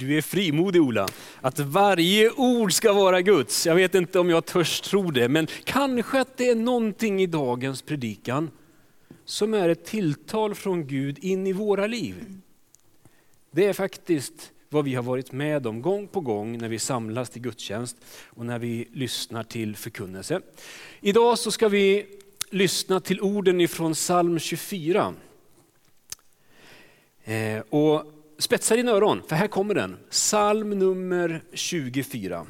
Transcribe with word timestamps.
Du 0.00 0.16
är 0.16 0.22
frimodig 0.22 0.82
Ola, 0.82 1.08
att 1.40 1.58
varje 1.58 2.30
ord 2.30 2.72
ska 2.72 2.92
vara 2.92 3.22
Guds. 3.22 3.66
Jag 3.66 3.74
vet 3.74 3.94
inte 3.94 4.18
om 4.18 4.30
jag 4.30 4.46
törs 4.46 4.80
tro 4.80 5.10
det, 5.10 5.28
men 5.28 5.46
kanske 5.64 6.20
att 6.20 6.36
det 6.36 6.48
är 6.48 6.54
någonting 6.54 7.22
i 7.22 7.26
dagens 7.26 7.82
predikan 7.82 8.50
som 9.24 9.54
är 9.54 9.68
ett 9.68 9.84
tilltal 9.84 10.54
från 10.54 10.86
Gud 10.86 11.18
in 11.18 11.46
i 11.46 11.52
våra 11.52 11.86
liv. 11.86 12.40
Det 13.50 13.66
är 13.66 13.72
faktiskt 13.72 14.52
vad 14.68 14.84
vi 14.84 14.94
har 14.94 15.02
varit 15.02 15.32
med 15.32 15.66
om 15.66 15.82
gång 15.82 16.08
på 16.08 16.20
gång 16.20 16.58
när 16.58 16.68
vi 16.68 16.78
samlas 16.78 17.30
till 17.30 17.42
gudstjänst 17.42 17.96
och 18.26 18.46
när 18.46 18.58
vi 18.58 18.88
lyssnar 18.92 19.42
till 19.42 19.76
förkunnelse. 19.76 20.40
Idag 21.00 21.38
så 21.38 21.50
ska 21.50 21.68
vi 21.68 22.06
lyssna 22.50 23.00
till 23.00 23.20
orden 23.20 23.60
ifrån 23.60 23.92
psalm 23.92 24.38
24. 24.38 25.14
Eh, 27.24 27.60
och 27.60 28.19
spetsa 28.40 28.76
dina 28.76 28.90
öron, 28.90 29.22
för 29.28 29.36
här 29.36 29.46
kommer 29.46 29.74
den. 29.74 29.96
Psalm 30.10 30.70
nummer 30.70 31.42
24 31.52 32.46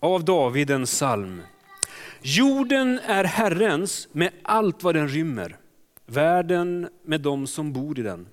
av 0.00 0.24
David 0.24 0.70
en 0.70 0.84
psalm. 0.84 1.40
Jorden 2.22 2.98
är 2.98 3.24
Herrens 3.24 4.08
med 4.12 4.30
allt 4.42 4.82
vad 4.82 4.94
den 4.94 5.08
rymmer, 5.08 5.56
världen 6.06 6.88
med 7.04 7.20
dem 7.20 7.46
som 7.46 7.72
bor 7.72 7.98
i 7.98 8.02
den. 8.02 8.28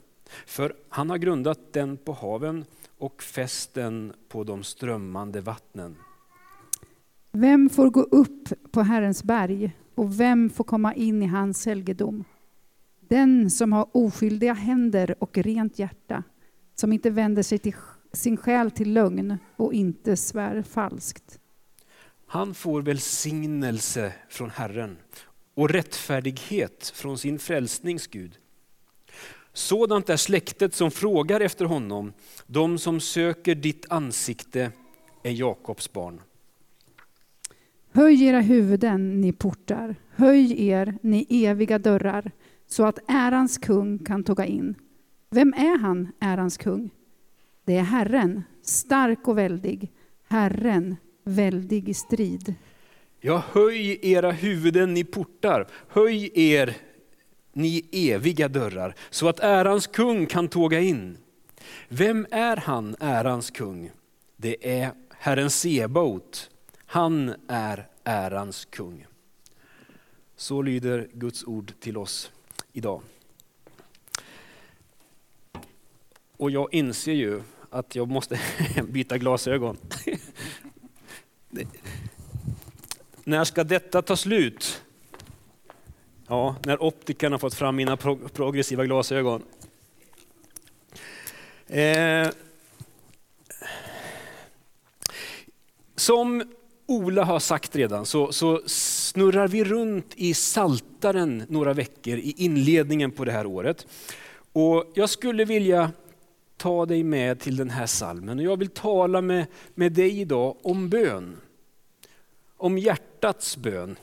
För 0.45 0.73
han 0.89 1.09
har 1.09 1.17
grundat 1.17 1.73
den 1.73 1.97
på 1.97 2.13
haven 2.13 2.65
och 2.97 3.23
fäst 3.23 3.73
den 3.73 4.13
på 4.29 4.43
de 4.43 4.63
strömmande 4.63 5.41
vattnen. 5.41 5.95
Vem 7.31 7.69
får 7.69 7.89
gå 7.89 8.01
upp 8.01 8.71
på 8.71 8.81
Herrens 8.81 9.23
berg 9.23 9.71
och 9.95 10.19
vem 10.19 10.49
får 10.49 10.63
komma 10.63 10.93
in 10.93 11.23
i 11.23 11.25
hans 11.25 11.65
helgedom? 11.65 12.23
Den 12.99 13.49
som 13.49 13.73
har 13.73 13.87
oskyldiga 13.91 14.53
händer 14.53 15.15
och 15.19 15.37
rent 15.37 15.79
hjärta, 15.79 16.23
som 16.75 16.93
inte 16.93 17.09
vänder 17.09 17.43
sig 17.43 17.59
till 17.59 17.75
sin 18.13 18.37
själ 18.37 18.71
till 18.71 18.93
lögn 18.93 19.37
och 19.55 19.73
inte 19.73 20.17
svär 20.17 20.61
falskt. 20.61 21.39
Han 22.27 22.53
får 22.53 22.81
välsignelse 22.81 24.13
från 24.29 24.49
Herren 24.49 24.97
och 25.53 25.69
rättfärdighet 25.69 26.91
från 26.95 27.17
sin 27.17 27.39
frälsnings 27.39 28.07
Gud. 28.07 28.37
Sådant 29.53 30.09
är 30.09 30.17
släktet 30.17 30.73
som 30.73 30.91
frågar 30.91 31.41
efter 31.41 31.65
honom, 31.65 32.13
de 32.47 32.77
som 32.77 32.99
söker 32.99 33.55
ditt 33.55 33.85
ansikte 33.89 34.71
är 35.23 35.31
Jakobs 35.31 35.93
barn. 35.93 36.21
Höj 37.91 38.23
era 38.23 38.39
huvuden, 38.41 39.21
ni 39.21 39.33
portar, 39.33 39.95
höj 40.09 40.67
er, 40.67 40.97
ni 41.01 41.27
eviga 41.29 41.79
dörrar, 41.79 42.31
så 42.67 42.85
att 42.85 42.99
ärans 43.07 43.57
kung 43.57 43.99
kan 43.99 44.23
tåga 44.23 44.45
in. 44.45 44.75
Vem 45.29 45.53
är 45.53 45.77
han, 45.77 46.11
ärans 46.19 46.57
kung? 46.57 46.89
Det 47.65 47.77
är 47.77 47.83
Herren, 47.83 48.43
stark 48.61 49.27
och 49.27 49.37
väldig, 49.37 49.91
Herren, 50.27 50.95
väldig 51.23 51.89
i 51.89 51.93
strid. 51.93 52.55
Ja, 53.21 53.43
höj 53.51 53.99
era 54.01 54.31
huvuden, 54.31 54.93
ni 54.93 55.03
portar, 55.03 55.67
höj 55.87 56.31
er, 56.33 56.77
ni 57.53 57.89
eviga 57.91 58.47
dörrar, 58.47 58.95
så 59.09 59.27
att 59.27 59.39
ärans 59.39 59.87
kung 59.87 60.25
kan 60.25 60.47
tåga 60.47 60.79
in. 60.79 61.17
Vem 61.87 62.27
är 62.31 62.57
han, 62.57 62.95
ärans 62.99 63.51
kung? 63.51 63.91
Det 64.37 64.79
är 64.79 64.91
Herren 65.11 65.49
Sebaot. 65.49 66.49
Han 66.85 67.33
är 67.47 67.87
ärans 68.03 68.65
kung. 68.65 69.05
Så 70.35 70.61
lyder 70.61 71.07
Guds 71.13 71.43
ord 71.43 71.73
till 71.79 71.97
oss 71.97 72.31
idag. 72.73 73.01
Och 76.37 76.51
jag 76.51 76.73
inser 76.73 77.13
ju 77.13 77.41
att 77.69 77.95
jag 77.95 78.09
måste 78.09 78.39
byta 78.87 79.17
glasögon. 79.17 79.77
När 83.23 83.43
ska 83.43 83.63
detta 83.63 84.01
ta 84.01 84.15
slut? 84.15 84.81
Ja, 86.27 86.55
när 86.65 87.31
har 87.31 87.37
fått 87.37 87.53
fram 87.53 87.75
mina 87.75 87.97
progressiva 88.33 88.85
glasögon. 88.85 89.43
Eh, 91.67 92.29
som 95.95 96.43
Ola 96.85 97.23
har 97.23 97.39
sagt 97.39 97.75
redan 97.75 98.05
så, 98.05 98.31
så, 98.31 98.61
snurrar 98.65 99.47
vi 99.47 99.63
runt 99.63 100.13
i 100.15 100.33
saltaren 100.33 101.43
några 101.47 101.73
veckor 101.73 102.17
i 102.17 102.33
inledningen 102.37 103.11
på 103.11 103.25
det 103.25 103.31
här 103.31 103.45
året. 103.45 103.87
Och 104.53 104.91
jag 104.95 105.09
skulle 105.09 105.45
vilja 105.45 105.91
ta 106.57 106.85
dig 106.85 107.03
med 107.03 107.39
till 107.39 107.55
den 107.55 107.69
här 107.69 107.85
salmen 107.85 108.39
och 108.39 108.45
jag 108.45 108.57
vill 108.57 108.69
tala 108.69 109.21
med, 109.21 109.45
med 109.75 109.91
dig 109.91 110.19
idag 110.19 110.57
om 110.61 110.89
bön. 110.89 111.37
Om 112.57 112.77
hjärtats 112.77 113.57
bön. 113.57 113.95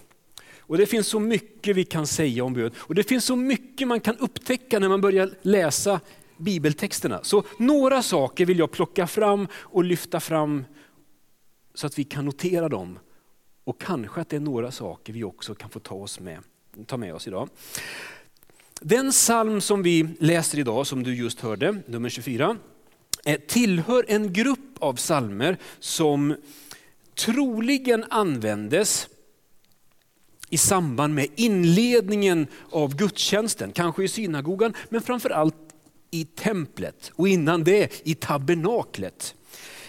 Och 0.61 0.79
Det 0.79 0.87
finns 0.87 1.07
så 1.07 1.21
mycket 1.21 1.77
vi 1.77 1.85
kan 1.85 2.07
säga 2.07 2.45
om 2.45 2.55
bön 2.55 2.71
och 2.77 2.95
det 2.95 3.03
finns 3.03 3.25
så 3.25 3.37
mycket 3.37 3.89
man 3.89 4.01
kan 4.01 4.17
upptäcka 4.17 4.79
när 4.79 4.89
man 4.89 5.01
börjar 5.01 5.35
läsa 5.43 6.01
bibeltexterna. 6.37 7.21
Så 7.23 7.43
några 7.59 8.03
saker 8.03 8.47
vill 8.47 8.59
jag 8.59 8.71
plocka 8.71 9.07
fram 9.07 9.49
och 9.55 9.85
lyfta 9.85 10.21
fram 10.21 10.65
så 11.75 11.87
att 11.87 11.99
vi 11.99 12.05
kan 12.05 12.25
notera 12.25 12.69
dem. 12.69 12.99
Och 13.65 13.81
kanske 13.81 14.21
att 14.21 14.29
det 14.29 14.37
är 14.37 14.41
några 14.41 14.71
saker 14.71 15.13
vi 15.13 15.25
också 15.25 15.55
kan 15.55 15.71
få 15.71 15.81
ta, 15.81 15.95
oss 15.95 16.21
med, 16.21 16.39
ta 16.87 16.97
med 16.97 17.15
oss 17.15 17.27
idag. 17.29 17.49
Den 18.85 19.11
psalm 19.11 19.61
som 19.61 19.83
vi 19.83 20.09
läser 20.19 20.59
idag, 20.59 20.87
som 20.87 21.03
du 21.03 21.15
just 21.15 21.41
hörde, 21.41 21.83
nummer 21.87 22.09
24, 22.09 22.57
eh, 23.25 23.41
tillhör 23.41 24.05
en 24.09 24.33
grupp 24.33 24.77
av 24.79 24.97
psalmer 24.97 25.57
som 25.81 26.37
troligen 27.15 28.05
användes 28.11 29.09
i 30.51 30.57
samband 30.57 31.15
med 31.15 31.27
inledningen 31.37 32.47
av 32.71 32.97
gudstjänsten, 32.97 33.73
kanske 33.73 34.05
i 34.05 34.09
synagogan, 34.09 34.75
men 34.89 35.03
framförallt 35.03 35.57
i 36.11 36.25
templet 36.25 37.13
och 37.15 37.29
innan 37.29 37.65
det 37.65 38.07
i 38.09 38.15
tabernaklet. 38.15 39.35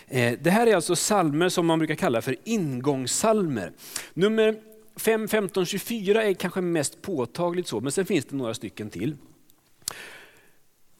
Eh, 0.07 0.39
det 0.41 0.49
här 0.49 0.67
är 0.67 0.75
alltså 0.75 0.95
salmer 0.95 1.49
som 1.49 1.65
man 1.65 1.79
brukar 1.79 1.95
kalla 1.95 2.21
för 2.21 2.35
ingångssalmer. 2.43 3.71
Nummer 4.13 4.72
5, 4.95 5.27
15, 5.27 5.65
24 5.65 6.23
är 6.23 6.33
kanske 6.33 6.61
mest 6.61 7.01
påtagligt 7.01 7.67
så, 7.67 7.81
men 7.81 7.91
sen 7.91 8.05
finns 8.05 8.25
det 8.25 8.35
några 8.35 8.53
stycken 8.53 8.89
till. 8.89 9.15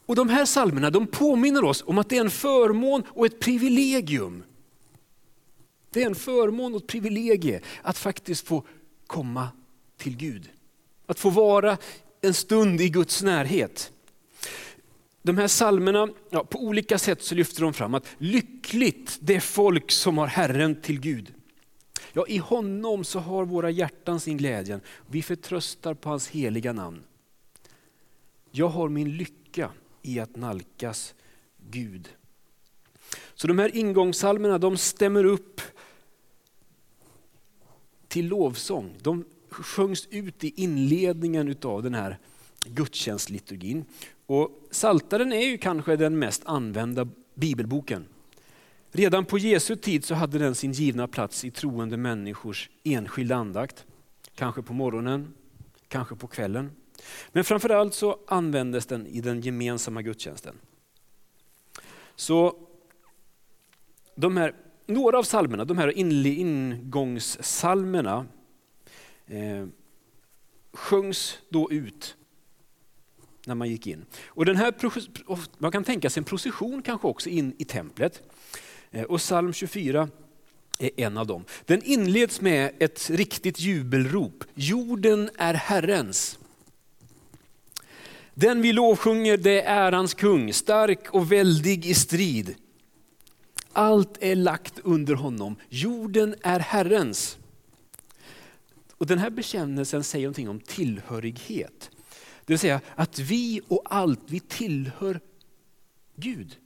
Och 0.05 0.15
De 0.15 0.29
här 0.29 0.45
salmerna 0.45 0.89
de 0.89 1.07
påminner 1.07 1.63
oss 1.63 1.83
om 1.87 1.97
att 1.97 2.09
det 2.09 2.17
är 2.17 2.21
en 2.21 2.29
förmån 2.29 3.03
och 3.09 3.25
ett 3.25 3.39
privilegium. 3.39 4.43
Det 5.89 6.01
är 6.01 6.05
en 6.05 6.15
förmån 6.15 6.73
och 6.73 6.81
ett 6.81 6.87
privilegie 6.87 7.61
att 7.81 7.97
faktiskt 7.97 8.47
få 8.47 8.63
komma 9.07 9.47
till 9.97 10.17
Gud. 10.17 10.49
Att 11.05 11.19
få 11.19 11.29
vara 11.29 11.77
en 12.21 12.33
stund 12.33 12.81
i 12.81 12.89
Guds 12.89 13.23
närhet. 13.23 13.91
De 15.21 15.37
här 15.37 15.47
salmerna, 15.47 16.09
ja, 16.29 16.43
på 16.43 16.59
olika 16.59 16.97
sätt 16.97 17.23
så 17.23 17.35
lyfter 17.35 17.61
de 17.61 17.73
fram 17.73 17.93
att 17.93 18.07
lyckligt 18.17 19.17
det 19.21 19.39
folk 19.39 19.91
som 19.91 20.17
har 20.17 20.27
Herren 20.27 20.81
till 20.81 20.99
Gud. 20.99 21.33
Ja, 22.13 22.25
I 22.27 22.37
honom 22.37 23.03
så 23.03 23.19
har 23.19 23.45
våra 23.45 23.69
hjärtan 23.69 24.19
sin 24.19 24.37
glädje. 24.37 24.79
Vi 25.07 25.21
förtröstar 25.21 25.93
på 25.93 26.09
hans 26.09 26.27
heliga 26.27 26.73
namn. 26.73 27.03
Jag 28.51 28.67
har 28.67 28.89
min 28.89 29.17
lycka 29.17 29.71
i 30.01 30.19
att 30.19 30.35
nalkas 30.35 31.13
Gud. 31.69 32.09
Så 33.33 33.47
de 33.47 33.59
här 33.59 33.75
ingångssalmerna 33.75 34.57
de 34.57 34.77
stämmer 34.77 35.23
upp 35.23 35.61
till 38.07 38.27
lovsång. 38.27 38.95
De 39.01 39.25
sjöngs 39.49 40.07
ut 40.11 40.43
i 40.43 40.53
inledningen 40.55 41.55
av 41.61 41.83
den 41.83 41.93
här 41.93 42.17
gudstjänstliturgin. 42.65 43.85
Och 44.25 44.67
Saltaren 44.71 45.33
är 45.33 45.45
ju 45.45 45.57
kanske 45.57 45.95
den 45.95 46.19
mest 46.19 46.41
använda 46.45 47.07
bibelboken. 47.33 48.05
Redan 48.95 49.25
på 49.25 49.37
Jesu 49.37 49.75
tid 49.75 50.05
så 50.05 50.15
hade 50.15 50.37
den 50.37 50.55
sin 50.55 50.71
givna 50.71 51.07
plats 51.07 51.45
i 51.45 51.51
troende 51.51 51.97
människors 51.97 52.69
enskilda 52.83 53.35
andakt. 53.35 53.85
Kanske 54.35 54.61
på 54.61 54.73
morgonen, 54.73 55.33
kanske 55.87 56.15
på 56.15 56.27
kvällen. 56.27 56.71
Men 57.31 57.43
framförallt 57.43 57.93
så 57.93 58.19
användes 58.27 58.85
den 58.85 59.07
i 59.07 59.21
den 59.21 59.41
gemensamma 59.41 60.01
gudstjänsten. 60.01 60.55
Så 62.15 62.55
de 64.15 64.37
här, 64.37 64.55
några 64.85 65.17
av 65.17 65.23
salmerna, 65.23 65.65
de 65.65 65.77
här 65.77 65.97
ingångssalmerna 65.97 68.25
eh, 69.25 69.65
sjöngs 70.73 71.39
då 71.49 71.71
ut 71.71 72.17
när 73.45 73.55
man 73.55 73.69
gick 73.69 73.87
in. 73.87 74.05
Och 74.25 74.45
den 74.45 74.55
här, 74.55 74.73
man 75.57 75.71
kan 75.71 75.83
tänka 75.83 76.09
sig 76.09 76.21
en 76.21 76.25
procession 76.25 76.81
kanske 76.81 77.07
också 77.07 77.29
in 77.29 77.55
i 77.57 77.65
templet. 77.65 78.23
Eh, 78.93 79.03
och 79.03 79.19
psalm 79.19 79.53
24 79.53 80.09
är 80.79 80.89
en 80.97 81.17
av 81.17 81.27
dem. 81.27 81.45
Den 81.65 81.83
inleds 81.83 82.41
med 82.41 82.71
ett 82.79 83.09
riktigt 83.09 83.59
jubelrop. 83.59 84.43
Jorden 84.53 85.29
är 85.37 85.53
Herrens. 85.53 86.39
Den 88.33 88.61
vi 88.61 88.73
lovsjunger 88.73 89.37
det 89.37 89.61
är 89.61 89.87
ärans 89.87 90.13
kung, 90.13 90.53
stark 90.53 91.13
och 91.13 91.31
väldig 91.31 91.85
i 91.85 91.93
strid. 91.93 92.55
Allt 93.71 94.17
är 94.19 94.35
lagt 94.35 94.79
under 94.79 95.15
honom. 95.15 95.55
Jorden 95.69 96.35
är 96.41 96.59
Herrens. 96.59 97.37
Och 98.97 99.07
Den 99.07 99.19
här 99.19 99.29
bekännelsen 99.29 100.03
säger 100.03 100.25
någonting 100.25 100.49
om 100.49 100.59
tillhörighet. 100.59 101.89
Det 102.45 102.53
vill 102.53 102.59
säga 102.59 102.81
att 102.95 103.19
vi 103.19 103.61
och 103.67 103.81
allt, 103.85 104.19
vi 104.25 104.39
tillhör 104.39 105.19
Gud. 106.15 106.57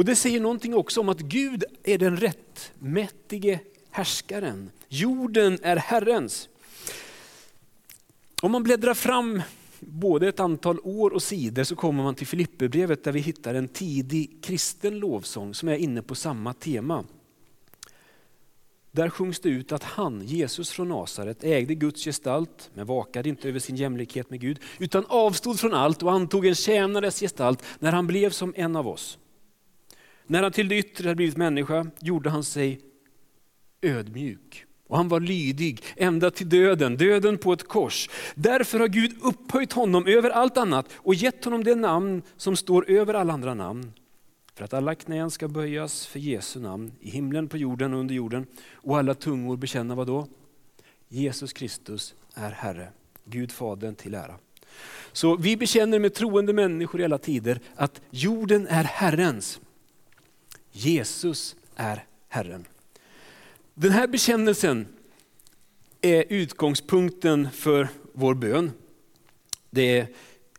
Och 0.00 0.06
Det 0.06 0.16
säger 0.16 0.40
någonting 0.40 0.74
också 0.74 1.00
om 1.00 1.08
att 1.08 1.20
Gud 1.20 1.64
är 1.84 1.98
den 1.98 2.16
rättmätige 2.16 3.60
härskaren. 3.90 4.70
Jorden 4.88 5.58
är 5.62 5.76
Herrens. 5.76 6.48
Om 8.42 8.52
man 8.52 8.62
bläddrar 8.62 8.94
fram 8.94 9.42
både 9.80 10.28
ett 10.28 10.40
antal 10.40 10.78
år 10.82 11.10
och 11.10 11.22
sidor 11.22 11.64
så 11.64 11.76
kommer 11.76 12.02
man 12.02 12.14
till 12.14 12.26
Filipperbrevet 12.26 13.04
där 13.04 13.12
vi 13.12 13.20
hittar 13.20 13.54
en 13.54 13.68
tidig 13.68 14.38
kristen 14.42 14.98
lovsång 14.98 15.54
som 15.54 15.68
är 15.68 15.76
inne 15.76 16.02
på 16.02 16.14
samma 16.14 16.52
tema. 16.52 17.04
Där 18.90 19.08
sjungs 19.08 19.40
det 19.40 19.48
ut 19.48 19.72
att 19.72 19.84
han, 19.84 20.22
Jesus 20.26 20.70
från 20.70 20.88
Nasaret, 20.88 21.44
ägde 21.44 21.74
Guds 21.74 22.04
gestalt 22.04 22.70
men 22.74 22.86
vakade 22.86 23.28
inte 23.28 23.48
över 23.48 23.58
sin 23.58 23.76
jämlikhet 23.76 24.30
med 24.30 24.40
Gud 24.40 24.58
utan 24.78 25.04
avstod 25.08 25.60
från 25.60 25.74
allt 25.74 26.02
och 26.02 26.12
antog 26.12 26.46
en 26.46 26.54
tjänares 26.54 27.20
gestalt 27.20 27.62
när 27.78 27.92
han 27.92 28.06
blev 28.06 28.30
som 28.30 28.54
en 28.56 28.76
av 28.76 28.88
oss. 28.88 29.18
När 30.30 30.42
han 30.42 30.52
till 30.52 30.68
det 30.68 30.78
yttre 30.78 31.04
hade 31.04 31.16
blivit 31.16 31.36
människa 31.36 31.86
gjorde 32.00 32.30
han 32.30 32.44
sig 32.44 32.80
ödmjuk 33.82 34.64
och 34.88 34.96
han 34.96 35.08
var 35.08 35.20
lydig 35.20 35.82
ända 35.96 36.30
till 36.30 36.48
döden, 36.48 36.96
döden 36.96 37.38
på 37.38 37.52
ett 37.52 37.68
kors. 37.68 38.10
Därför 38.34 38.78
har 38.80 38.88
Gud 38.88 39.16
upphöjt 39.22 39.72
honom 39.72 40.06
över 40.06 40.30
allt 40.30 40.56
annat 40.56 40.86
och 40.96 41.14
gett 41.14 41.44
honom 41.44 41.64
det 41.64 41.74
namn 41.74 42.22
som 42.36 42.56
står 42.56 42.90
över 42.90 43.14
alla 43.14 43.32
andra 43.32 43.54
namn. 43.54 43.92
För 44.54 44.64
att 44.64 44.74
alla 44.74 44.94
knän 44.94 45.30
ska 45.30 45.48
böjas 45.48 46.06
för 46.06 46.18
Jesu 46.18 46.60
namn 46.60 46.92
i 47.00 47.10
himlen, 47.10 47.48
på 47.48 47.56
jorden 47.56 47.94
och 47.94 48.00
under 48.00 48.14
jorden. 48.14 48.46
Och 48.74 48.98
alla 48.98 49.14
tungor 49.14 49.56
bekänna 49.56 49.94
vad 49.94 50.06
då? 50.06 50.26
Jesus 51.08 51.52
Kristus 51.52 52.14
är 52.34 52.50
Herre, 52.50 52.88
Gud 53.24 53.52
Fadern 53.52 53.94
till 53.94 54.14
ära. 54.14 54.34
Så 55.12 55.36
vi 55.36 55.56
bekänner 55.56 55.98
med 55.98 56.14
troende 56.14 56.52
människor 56.52 57.00
i 57.00 57.04
alla 57.04 57.18
tider 57.18 57.60
att 57.76 58.00
jorden 58.10 58.66
är 58.66 58.84
Herrens. 58.84 59.60
Jesus 60.72 61.56
är 61.76 62.04
Herren. 62.28 62.66
Den 63.74 63.92
här 63.92 64.06
bekännelsen 64.06 64.86
är 66.00 66.24
utgångspunkten 66.28 67.48
för 67.50 67.88
vår 68.12 68.34
bön. 68.34 68.72
Det 69.70 69.98
är 69.98 70.06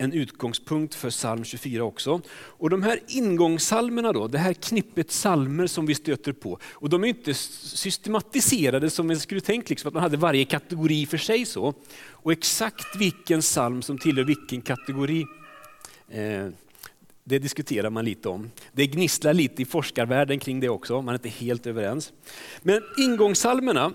en 0.02 0.13
utgångspunkt 0.13 0.96
för 0.96 1.10
psalm 1.10 1.44
24 1.44 1.84
också. 1.84 2.22
Och 2.31 2.69
de 2.69 2.84
här 2.84 3.00
ingångssalmerna 3.08 4.13
då, 4.13 4.28
det 4.28 4.38
här 4.38 4.54
knippet 4.54 5.12
salmer 5.12 5.68
som 5.68 5.86
vi 5.86 5.96
stöter 5.96 6.31
på, 6.31 6.60
och 6.64 6.90
de 6.90 7.04
är 7.04 7.07
inte 7.07 7.34
systematiserade 7.34 8.90
som 8.90 9.07
man 9.07 9.19
skulle 9.19 9.42
tänkt, 9.42 9.69
liksom, 9.69 9.88
att 9.88 9.94
man 9.94 10.04
hade 10.04 10.18
varje 10.18 10.46
kategori 10.46 11.06
för 11.06 11.18
sig. 11.18 11.46
så. 11.46 11.74
Och 12.10 12.31
exakt 12.31 12.96
vilken 12.96 13.42
psalm 13.42 13.81
som 13.81 13.98
tillhör 13.98 14.24
vilken 14.24 14.62
kategori, 14.62 15.25
eh, 16.10 16.48
det 17.23 17.39
diskuterar 17.39 17.89
man 17.89 18.06
lite 18.06 18.29
om. 18.29 18.51
Det 18.71 18.88
gnisslar 18.88 19.33
lite 19.33 19.62
i 19.62 19.65
forskarvärlden 19.65 20.39
kring 20.39 20.59
det 20.59 20.69
också, 20.69 21.01
man 21.01 21.09
är 21.09 21.19
inte 21.19 21.29
helt 21.29 21.68
överens. 21.68 22.13
Men 22.62 22.81
ingångssalmerna 22.97 23.94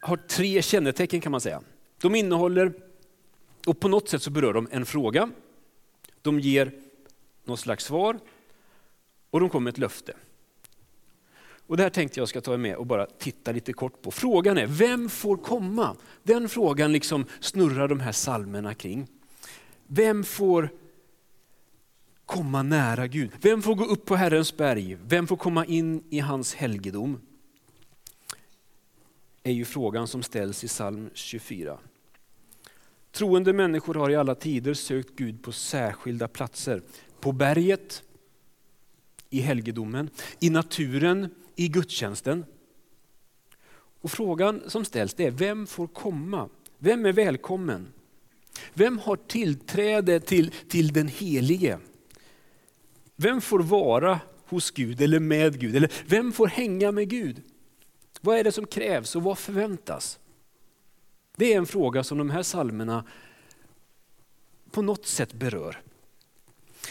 har 0.00 0.16
tre 0.16 0.62
kännetecken 0.62 1.20
kan 1.20 1.32
man 1.32 1.40
säga. 1.40 1.62
De 2.00 2.14
innehåller, 2.14 2.72
och 3.66 3.80
på 3.80 3.88
något 3.88 4.08
sätt 4.08 4.22
så 4.22 4.30
berör 4.30 4.52
de 4.52 4.68
en 4.70 4.86
fråga, 4.86 5.30
de 6.22 6.40
ger 6.40 6.72
något 7.44 7.60
slags 7.60 7.84
svar 7.84 8.18
och 9.30 9.40
de 9.40 9.48
kommer 9.48 9.64
med 9.64 9.72
ett 9.72 9.78
löfte. 9.78 10.12
Och 11.66 11.76
Det 11.76 11.82
här 11.82 11.90
tänkte 11.90 12.20
jag 12.20 12.28
ska 12.28 12.40
ta 12.40 12.56
med 12.56 12.76
och 12.76 12.86
bara 12.86 13.06
titta 13.06 13.52
lite 13.52 13.72
kort 13.72 14.02
på. 14.02 14.10
Frågan 14.10 14.58
är, 14.58 14.66
vem 14.66 15.08
får 15.08 15.36
komma? 15.36 15.96
Den 16.22 16.48
frågan 16.48 16.92
liksom 16.92 17.24
snurrar 17.40 17.88
de 17.88 18.00
här 18.00 18.12
salmerna 18.12 18.74
kring. 18.74 19.06
Vem 19.86 20.24
får 20.24 20.70
komma 22.36 22.62
nära 22.62 23.06
Gud? 23.06 23.30
Vem 23.40 23.62
får 23.62 23.74
gå 23.74 23.84
upp 23.84 24.04
på 24.04 24.16
Herrens 24.16 24.56
berg? 24.56 24.96
Vem 25.06 25.26
får 25.26 25.36
komma 25.36 25.66
in 25.66 26.04
i 26.10 26.18
hans 26.18 26.54
helgedom? 26.54 27.20
är 29.42 29.52
ju 29.52 29.64
frågan 29.64 30.08
som 30.08 30.22
ställs 30.22 30.64
i 30.64 30.68
psalm 30.68 31.10
24. 31.14 31.78
Troende 33.12 33.52
människor 33.52 33.94
har 33.94 34.10
i 34.10 34.16
alla 34.16 34.34
tider 34.34 34.74
sökt 34.74 35.16
Gud 35.16 35.42
på 35.42 35.52
särskilda 35.52 36.28
platser. 36.28 36.82
På 37.20 37.32
berget, 37.32 38.02
i 39.30 39.40
helgedomen, 39.40 40.10
i 40.40 40.50
naturen, 40.50 41.28
i 41.56 41.68
gudstjänsten. 41.68 42.44
Och 44.00 44.10
frågan 44.10 44.62
som 44.66 44.84
ställs 44.84 45.20
är, 45.20 45.30
vem 45.30 45.66
får 45.66 45.86
komma? 45.86 46.48
Vem 46.78 47.06
är 47.06 47.12
välkommen? 47.12 47.92
Vem 48.74 48.98
har 48.98 49.16
tillträde 49.16 50.20
till, 50.20 50.50
till 50.68 50.92
den 50.92 51.08
helige? 51.08 51.78
Vem 53.16 53.40
får 53.40 53.58
vara 53.58 54.20
hos 54.44 54.70
Gud 54.70 55.00
eller 55.00 55.20
med 55.20 55.60
Gud? 55.60 55.76
Eller 55.76 55.92
vem 56.06 56.32
får 56.32 56.46
hänga 56.46 56.92
med 56.92 57.08
Gud? 57.08 57.42
Vad 58.20 58.38
är 58.38 58.44
det 58.44 58.52
som 58.52 58.66
krävs 58.66 59.16
och 59.16 59.22
vad 59.22 59.38
förväntas? 59.38 60.18
Det 61.36 61.52
är 61.52 61.56
en 61.56 61.66
fråga 61.66 62.04
som 62.04 62.18
de 62.18 62.30
här 62.30 62.42
salmerna 62.42 63.04
på 64.70 64.82
något 64.82 65.06
sätt 65.06 65.32
berör. 65.32 65.80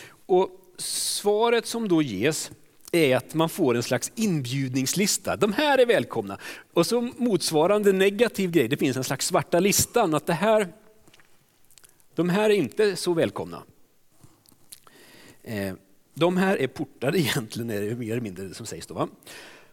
Och 0.08 0.62
Svaret 0.78 1.66
som 1.66 1.88
då 1.88 2.02
ges 2.02 2.52
är 2.92 3.16
att 3.16 3.34
man 3.34 3.50
får 3.50 3.76
en 3.76 3.84
slags 3.84 4.12
inbjudningslista. 4.16 5.36
De 5.36 5.54
här 5.54 5.78
är 5.78 5.86
välkomna. 5.86 6.38
Och 6.74 6.86
så 6.86 7.02
motsvarande 7.02 7.92
negativ 7.92 8.52
grej, 8.52 8.68
det 8.68 8.78
finns 8.78 8.98
en 8.98 9.04
slags 9.04 9.28
svarta 9.28 9.60
listan. 9.60 10.14
att 10.14 10.26
det 10.26 10.34
här, 10.34 10.68
De 12.16 12.30
här 12.30 12.50
är 12.50 12.54
inte 12.54 12.96
så 12.96 13.14
välkomna. 13.14 13.64
Eh, 15.44 15.74
de 16.18 16.38
här 16.38 16.58
är 16.62 16.68
portade 16.68 17.20
egentligen, 17.20 17.70
är 17.70 17.82
det 17.82 17.96
mer 17.96 18.12
eller 18.12 18.22
mindre 18.22 18.54
som 18.54 18.66
sägs. 18.66 18.88
Då, 18.88 18.94
va? 18.94 19.08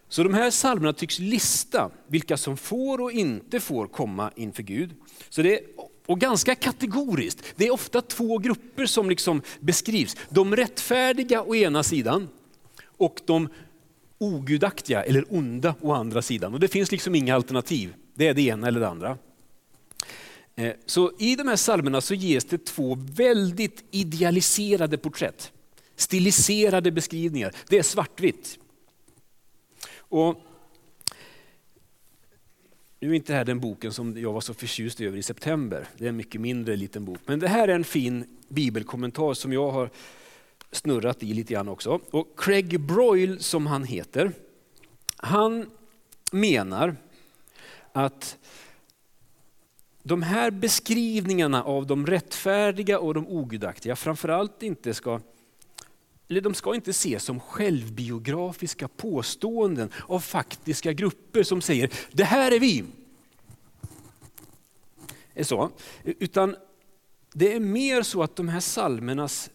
Så 0.09 0.23
de 0.23 0.35
här 0.35 0.51
psalmerna 0.51 0.93
tycks 0.93 1.19
lista 1.19 1.91
vilka 2.07 2.37
som 2.37 2.57
får 2.57 3.01
och 3.01 3.13
inte 3.13 3.61
får 3.61 3.87
komma 3.87 4.31
inför 4.37 4.63
Gud. 4.63 4.91
Så 5.29 5.43
det 5.43 5.59
är, 5.59 5.65
och 6.07 6.21
ganska 6.21 6.55
kategoriskt. 6.55 7.45
Det 7.57 7.67
är 7.67 7.73
ofta 7.73 8.03
två 8.03 8.39
grupper 8.39 8.87
som 8.87 9.09
liksom 9.11 9.43
beskrivs. 9.61 10.17
De 10.29 10.57
rättfärdiga 10.57 11.43
å 11.43 11.55
ena 11.55 11.83
sidan 11.83 12.29
och 12.85 13.21
de 13.27 13.49
ogudaktiga 14.19 15.05
eller 15.05 15.25
onda 15.35 15.75
å 15.81 15.93
andra 15.93 16.23
sidan. 16.23 16.55
Och 16.55 16.61
det 16.61 16.69
finns 16.69 16.93
liksom 16.93 17.15
inga 17.15 17.35
alternativ. 17.35 17.95
Det 18.15 18.29
är 18.29 18.35
det 18.35 18.43
ena 18.43 18.69
eller 18.69 18.81
det 18.81 18.89
andra. 18.89 19.19
Eh, 20.55 20.73
så 20.87 21.13
i 21.19 21.37
de 21.37 21.49
här 21.49 21.57
psalmerna 21.57 22.01
så 22.01 22.15
ges 22.15 22.45
det 22.45 22.65
två 22.65 22.99
väldigt 23.01 23.85
idealiserade 23.91 24.99
porträtt. 24.99 25.53
Stiliserade 26.03 26.91
beskrivningar. 26.91 27.55
Det 27.69 27.79
är 27.79 27.83
svartvitt. 27.83 28.59
Och 29.97 30.41
nu 33.01 33.11
är 33.11 33.15
inte 33.15 33.33
det 33.33 33.37
här 33.37 33.45
den 33.45 33.61
boken 33.61 33.93
som 33.93 34.21
jag 34.21 34.33
var 34.33 34.41
så 34.41 34.55
förtjust 34.55 35.01
över 35.01 35.19
i 35.19 35.23
september. 35.23 35.89
Det 35.99 36.05
är 36.05 36.09
en 36.09 36.17
mycket 36.17 36.41
mindre 36.41 36.77
liten 36.77 37.05
bok. 37.05 37.21
Men 37.27 37.39
det 37.39 37.49
här 37.49 37.69
är 37.69 37.75
en 37.75 37.85
fin 37.85 38.39
bibelkommentar 38.49 39.35
som 39.35 39.53
jag 39.53 39.71
har 39.71 39.91
snurrat 40.73 41.23
i 41.23 41.35
lite 41.35 41.53
grann 41.53 41.69
också. 41.69 42.01
Och 42.11 42.39
Craig 42.41 42.81
Broyle 42.81 43.39
som 43.39 43.67
han 43.67 43.85
heter, 43.85 44.33
han 45.17 45.71
menar 46.33 46.97
att 47.93 48.39
de 50.03 50.23
här 50.23 50.51
beskrivningarna 50.51 51.65
av 51.65 51.87
de 51.87 52.07
rättfärdiga 52.07 52.99
och 52.99 53.15
de 53.15 53.29
ogudaktiga 53.29 53.97
framförallt 53.97 54.63
inte 54.63 54.95
ska 54.95 55.21
eller 56.33 56.41
de 56.41 56.55
ska 56.55 56.75
inte 56.75 56.91
ses 56.91 57.25
som 57.25 57.41
självbiografiska 57.41 58.89
påståenden 58.89 59.91
av 60.09 60.21
faktiska 60.21 60.93
grupper 60.93 61.43
som 61.43 61.61
säger 61.61 61.91
det 62.13 62.25
här 62.25 62.53
är 62.53 62.61
vi. 62.61 62.85
Är 65.35 65.45
så. 65.45 65.71
Utan 66.05 66.57
det 67.33 67.55
är 67.55 67.61
mer 67.61 68.03
så 68.03 68.23
att 68.23 68.37
de 68.37 68.49
här 68.49 68.61
salmernas 68.61 69.51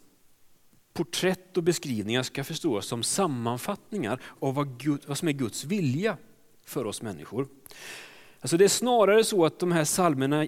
porträtt 0.94 1.58
och 1.58 1.64
beskrivningar 1.64 2.24
ska 2.24 2.44
förstås 2.44 2.88
som 2.88 3.04
sammanfattningar 3.04 4.22
av 4.40 4.54
vad, 4.54 4.80
Gud, 4.80 5.02
vad 5.08 5.18
som 5.18 5.28
är 5.28 5.32
Guds 5.32 5.64
vilja 5.64 6.18
för 6.66 6.86
oss 6.86 7.02
människor. 7.02 7.48
Alltså 8.40 8.58
det 8.58 8.64
är 8.64 8.70
snarare 8.70 9.24
så 9.24 9.46
att 9.46 9.60
de 9.60 9.72
här 9.72 9.84
salmerna 9.84 10.48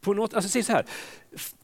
på 0.00 0.14
något, 0.14 0.34
alltså 0.34 0.50
säg 0.50 0.62
så 0.62 0.72
här, 0.72 0.86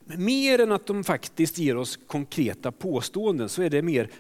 mer 0.05 0.61
än 0.61 0.73
att 0.73 0.87
de 0.87 1.05
faktiskt 1.05 1.59
ger 1.59 1.77
oss 1.77 1.99
konkreta 2.07 2.73
påståenden 2.73 3.49
så 3.49 3.63
är 3.63 3.71
det 3.71 3.83
mer 3.83 4.11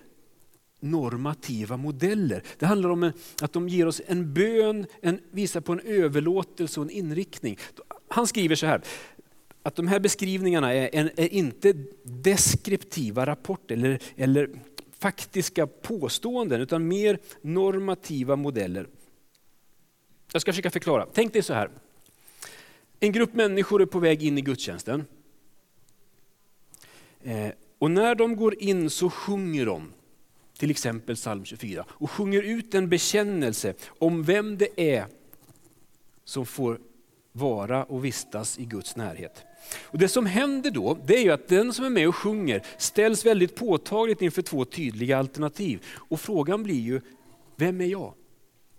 normativa 0.80 1.76
modeller. 1.76 2.42
Det 2.58 2.66
handlar 2.66 2.90
om 2.90 3.12
att 3.42 3.52
de 3.52 3.68
ger 3.68 3.86
oss 3.86 4.02
en 4.06 4.34
bön, 4.34 4.86
en, 5.00 5.20
visar 5.30 5.60
på 5.60 5.72
en 5.72 5.80
överlåtelse 5.80 6.80
och 6.80 6.86
en 6.86 6.90
inriktning. 6.90 7.58
Han 8.08 8.26
skriver 8.26 8.56
så 8.56 8.66
här, 8.66 8.82
att 9.62 9.76
de 9.76 9.88
här 9.88 10.00
beskrivningarna 10.00 10.74
är, 10.74 11.10
är 11.20 11.34
inte 11.34 11.74
deskriptiva 12.02 13.26
rapporter 13.26 13.74
eller, 13.74 13.98
eller 14.16 14.50
faktiska 14.98 15.66
påståenden 15.66 16.60
utan 16.60 16.88
mer 16.88 17.18
normativa 17.42 18.36
modeller. 18.36 18.86
Jag 20.32 20.42
ska 20.42 20.52
försöka 20.52 20.70
förklara. 20.70 21.06
Tänk 21.12 21.32
dig 21.32 21.42
så 21.42 21.54
här. 21.54 21.70
En 23.00 23.12
grupp 23.12 23.34
människor 23.34 23.82
är 23.82 23.86
på 23.86 23.98
väg 23.98 24.22
in 24.22 24.38
i 24.38 24.40
gudstjänsten. 24.40 25.04
Eh, 27.24 27.48
och 27.78 27.90
när 27.90 28.14
de 28.14 28.36
går 28.36 28.62
in 28.62 28.90
så 28.90 29.10
sjunger 29.10 29.66
de, 29.66 29.92
till 30.58 30.70
exempel 30.70 31.16
psalm 31.16 31.44
24, 31.44 31.84
och 31.88 32.10
sjunger 32.10 32.42
ut 32.42 32.74
en 32.74 32.88
bekännelse 32.88 33.74
om 33.86 34.22
vem 34.22 34.58
det 34.58 34.80
är 34.96 35.06
som 36.24 36.46
får 36.46 36.78
vara 37.32 37.84
och 37.84 38.04
vistas 38.04 38.58
i 38.58 38.64
Guds 38.64 38.96
närhet. 38.96 39.42
Och 39.82 39.98
Det 39.98 40.08
som 40.08 40.26
händer 40.26 40.70
då, 40.70 40.98
det 41.06 41.16
är 41.16 41.22
ju 41.22 41.30
att 41.30 41.48
den 41.48 41.72
som 41.72 41.84
är 41.84 41.90
med 41.90 42.08
och 42.08 42.16
sjunger 42.16 42.62
ställs 42.78 43.26
väldigt 43.26 43.54
påtagligt 43.54 44.22
inför 44.22 44.42
två 44.42 44.64
tydliga 44.64 45.18
alternativ. 45.18 45.84
Och 45.94 46.20
frågan 46.20 46.62
blir 46.62 46.80
ju, 46.80 47.00
vem 47.56 47.80
är 47.80 47.86
jag 47.86 48.14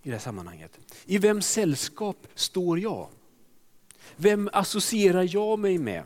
i 0.02 0.08
det 0.08 0.14
här 0.14 0.22
sammanhanget? 0.22 0.78
I 1.06 1.18
vems 1.18 1.48
sällskap 1.48 2.26
står 2.34 2.78
jag? 2.78 3.08
Vem 4.16 4.50
associerar 4.52 5.28
jag 5.34 5.58
mig 5.58 5.78
med? 5.78 6.02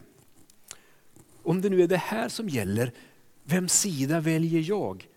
Om 1.51 1.61
det 1.61 1.69
nu 1.69 1.83
är 1.83 1.87
det 1.87 1.97
här 1.97 2.29
som 2.29 2.49
gäller, 2.49 2.93
vems 3.45 3.73
sida 3.81 4.21
väljer 4.21 4.61
jag? 4.69 5.09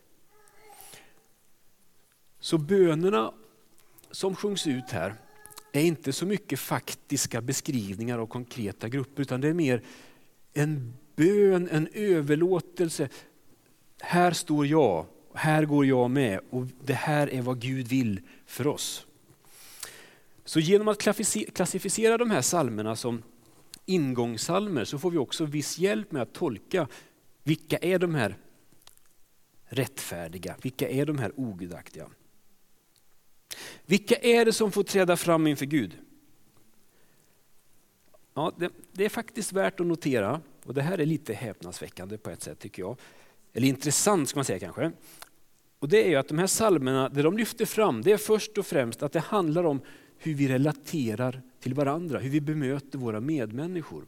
Så 2.39 2.57
bönerna 2.57 3.33
som 4.11 4.35
sjungs 4.35 4.67
ut 4.67 4.91
här 4.91 5.13
är 5.71 5.81
inte 5.81 6.13
så 6.13 6.25
mycket 6.25 6.59
faktiska 6.59 7.41
beskrivningar 7.41 8.19
av 8.19 8.27
konkreta 8.27 8.89
grupper 8.89 9.21
utan 9.21 9.41
det 9.41 9.47
är 9.47 9.53
mer 9.53 9.81
en 10.53 10.93
bön, 11.15 11.69
en 11.71 11.87
överlåtelse. 11.93 13.09
Här 14.01 14.31
står 14.31 14.67
jag, 14.67 15.05
här 15.33 15.65
går 15.65 15.85
jag 15.85 16.11
med 16.11 16.39
och 16.49 16.67
det 16.83 16.93
här 16.93 17.33
är 17.33 17.41
vad 17.41 17.61
Gud 17.61 17.87
vill 17.87 18.21
för 18.45 18.67
oss. 18.67 19.05
Så 20.45 20.59
genom 20.59 20.87
att 20.87 21.01
klassificera 21.53 22.17
de 22.17 22.31
här 22.31 22.41
salmerna 22.41 22.95
som 22.95 23.23
ingångssalmer 23.85 24.85
så 24.85 24.99
får 24.99 25.11
vi 25.11 25.17
också 25.17 25.45
viss 25.45 25.77
hjälp 25.77 26.11
med 26.11 26.21
att 26.21 26.33
tolka 26.33 26.87
vilka 27.43 27.77
är 27.77 27.99
de 27.99 28.15
här 28.15 28.37
rättfärdiga, 29.65 30.55
vilka 30.61 30.89
är 30.89 31.05
de 31.05 31.17
här 31.17 31.31
ogudaktiga. 31.35 32.09
Vilka 33.85 34.15
är 34.15 34.45
det 34.45 34.53
som 34.53 34.71
får 34.71 34.83
träda 34.83 35.17
fram 35.17 35.47
inför 35.47 35.65
Gud? 35.65 35.97
Ja, 38.33 38.53
det, 38.57 38.69
det, 38.91 39.05
är 39.05 39.09
faktiskt 39.09 39.53
värt 39.53 39.79
att 39.79 39.85
notera, 39.85 40.41
och 40.65 40.73
det 40.73 40.81
här 40.81 40.97
är 40.97 41.05
lite 41.05 41.33
häpnadsväckande 41.33 42.17
på 42.17 42.29
ett 42.29 42.41
sätt 42.41 42.59
tycker 42.59 42.81
jag. 42.81 42.97
Eller 43.53 43.67
intressant 43.67 44.29
ska 44.29 44.37
man 44.37 44.45
säga 44.45 44.59
kanske. 44.59 44.91
Och 45.79 45.89
det 45.89 46.05
är 46.05 46.09
ju 46.09 46.15
att 46.15 46.27
de 46.27 46.37
här 46.39 46.47
psalmerna, 46.47 47.09
det 47.09 47.21
de 47.21 47.37
lyfter 47.37 47.65
fram, 47.65 48.01
det 48.01 48.11
är 48.11 48.17
först 48.17 48.57
och 48.57 48.65
främst 48.65 49.03
att 49.03 49.11
det 49.11 49.19
handlar 49.19 49.63
om 49.63 49.81
hur 50.17 50.33
vi 50.33 50.47
relaterar 50.47 51.41
till 51.63 51.74
varandra, 51.74 52.20
hur 52.20 52.29
vi 52.29 52.41
bemöter 52.41 52.98
våra 52.98 53.20
medmänniskor. 53.20 54.05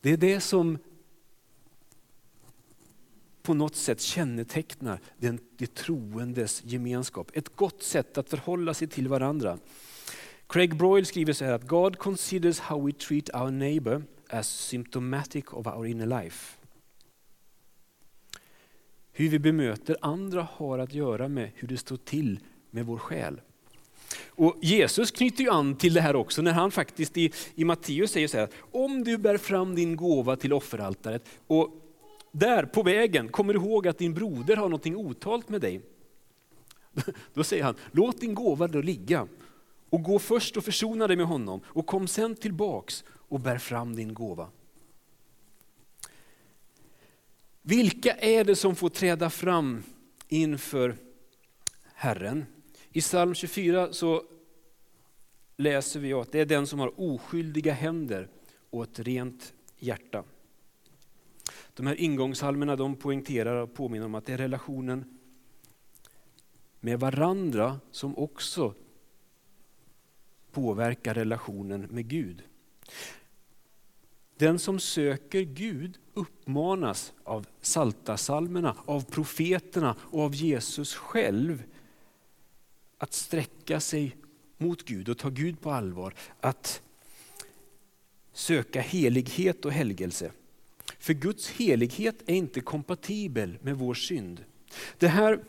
Det 0.00 0.10
är 0.10 0.16
det 0.16 0.40
som 0.40 0.78
på 3.42 3.54
något 3.54 3.76
sätt 3.76 4.00
kännetecknar 4.00 5.00
den, 5.18 5.38
det 5.56 5.74
troendes 5.74 6.62
gemenskap. 6.64 7.30
Ett 7.34 7.56
gott 7.56 7.82
sätt 7.82 8.18
att 8.18 8.30
förhålla 8.30 8.74
sig 8.74 8.88
till 8.88 9.08
varandra. 9.08 9.58
Craig 10.46 10.76
Broyle 10.76 11.06
skriver 11.06 11.32
så 11.32 11.44
här 11.44 11.52
att 11.52 11.66
God 11.66 11.98
considers 11.98 12.58
how 12.58 12.86
we 12.86 12.92
treat 12.92 13.34
our 13.34 13.50
neighbor 13.50 14.04
as 14.28 14.48
symptomatic 14.48 15.44
of 15.50 15.66
our 15.66 15.86
inner 15.86 16.22
life. 16.22 16.56
Hur 19.12 19.28
vi 19.28 19.38
bemöter 19.38 19.96
andra 20.00 20.48
har 20.52 20.78
att 20.78 20.94
göra 20.94 21.28
med 21.28 21.50
hur 21.54 21.68
det 21.68 21.76
står 21.76 21.96
till 21.96 22.40
med 22.70 22.86
vår 22.86 22.98
själ. 22.98 23.40
Och 24.26 24.56
Jesus 24.60 25.10
knyter 25.10 25.44
ju 25.44 25.50
an 25.50 25.76
till 25.76 25.94
det 25.94 26.00
här 26.00 26.16
också 26.16 26.42
när 26.42 26.52
han 26.52 26.70
faktiskt 26.70 27.16
i, 27.16 27.32
i 27.54 27.64
Matteus 27.64 28.10
säger 28.10 28.28
så 28.28 28.38
här, 28.38 28.48
om 28.72 29.04
du 29.04 29.18
bär 29.18 29.36
fram 29.36 29.74
din 29.74 29.96
gåva 29.96 30.36
till 30.36 30.52
offeraltaret 30.52 31.24
och 31.46 31.80
där 32.32 32.64
på 32.64 32.82
vägen 32.82 33.28
kommer 33.28 33.54
du 33.54 33.60
ihåg 33.60 33.88
att 33.88 33.98
din 33.98 34.14
broder 34.14 34.56
har 34.56 34.68
något 34.68 34.86
otalt 34.86 35.48
med 35.48 35.60
dig. 35.60 35.80
Då 37.34 37.44
säger 37.44 37.64
han, 37.64 37.74
låt 37.92 38.20
din 38.20 38.34
gåva 38.34 38.68
då 38.68 38.80
ligga 38.80 39.28
och 39.90 40.02
gå 40.02 40.18
först 40.18 40.56
och 40.56 40.64
försona 40.64 41.06
dig 41.06 41.16
med 41.16 41.26
honom 41.26 41.60
och 41.66 41.86
kom 41.86 42.08
sen 42.08 42.34
tillbaks 42.34 43.04
och 43.08 43.40
bär 43.40 43.58
fram 43.58 43.96
din 43.96 44.14
gåva. 44.14 44.48
Vilka 47.62 48.12
är 48.12 48.44
det 48.44 48.56
som 48.56 48.76
får 48.76 48.88
träda 48.88 49.30
fram 49.30 49.82
inför 50.28 50.96
Herren? 51.94 52.46
I 52.92 53.00
psalm 53.00 53.34
24 53.34 53.92
så 53.92 54.22
läser 55.56 56.00
vi 56.00 56.12
att 56.12 56.32
det 56.32 56.40
är 56.40 56.46
den 56.46 56.66
som 56.66 56.78
har 56.78 57.00
oskyldiga 57.00 57.72
händer 57.72 58.28
och 58.70 58.82
ett 58.82 58.98
rent 58.98 59.54
hjärta. 59.78 60.24
De 61.74 61.86
här 61.86 61.94
ingångssalmerna 61.94 62.76
de 62.76 62.96
poängterar 62.96 63.56
och 63.56 63.74
påminner 63.74 64.06
om 64.06 64.14
att 64.14 64.26
det 64.26 64.32
är 64.32 64.38
relationen 64.38 65.18
med 66.80 67.00
varandra 67.00 67.80
som 67.90 68.18
också 68.18 68.74
påverkar 70.52 71.14
relationen 71.14 71.80
med 71.80 72.08
Gud. 72.08 72.42
Den 74.36 74.58
som 74.58 74.80
söker 74.80 75.40
Gud 75.40 75.98
uppmanas 76.14 77.12
av 77.24 77.46
saltasalmerna, 77.60 78.76
av 78.84 79.04
profeterna 79.04 79.96
och 80.00 80.22
av 80.22 80.34
Jesus 80.34 80.94
själv 80.94 81.62
att 83.00 83.12
sträcka 83.12 83.80
sig 83.80 84.16
mot 84.58 84.84
Gud 84.84 85.08
och 85.08 85.18
ta 85.18 85.28
Gud 85.28 85.60
på 85.60 85.70
allvar. 85.70 86.14
Att 86.40 86.82
söka 88.32 88.80
helighet 88.80 89.64
och 89.64 89.72
helgelse. 89.72 90.32
För 90.98 91.12
Guds 91.12 91.50
helighet 91.50 92.16
är 92.26 92.34
inte 92.34 92.60
kompatibel 92.60 93.58
med 93.62 93.76
vår 93.76 93.94
synd. 93.94 94.44
Det 94.98 95.08
här 95.08 95.40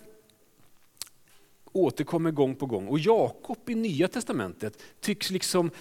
återkommer 1.71 2.31
gång 2.31 2.55
på 2.55 2.65
gång 2.65 2.87
och 2.87 2.99
Jakob 2.99 3.69
i 3.69 3.75
Nya 3.75 4.07
Testamentet 4.07 4.81
tycks 4.99 5.29
liksom 5.29 5.71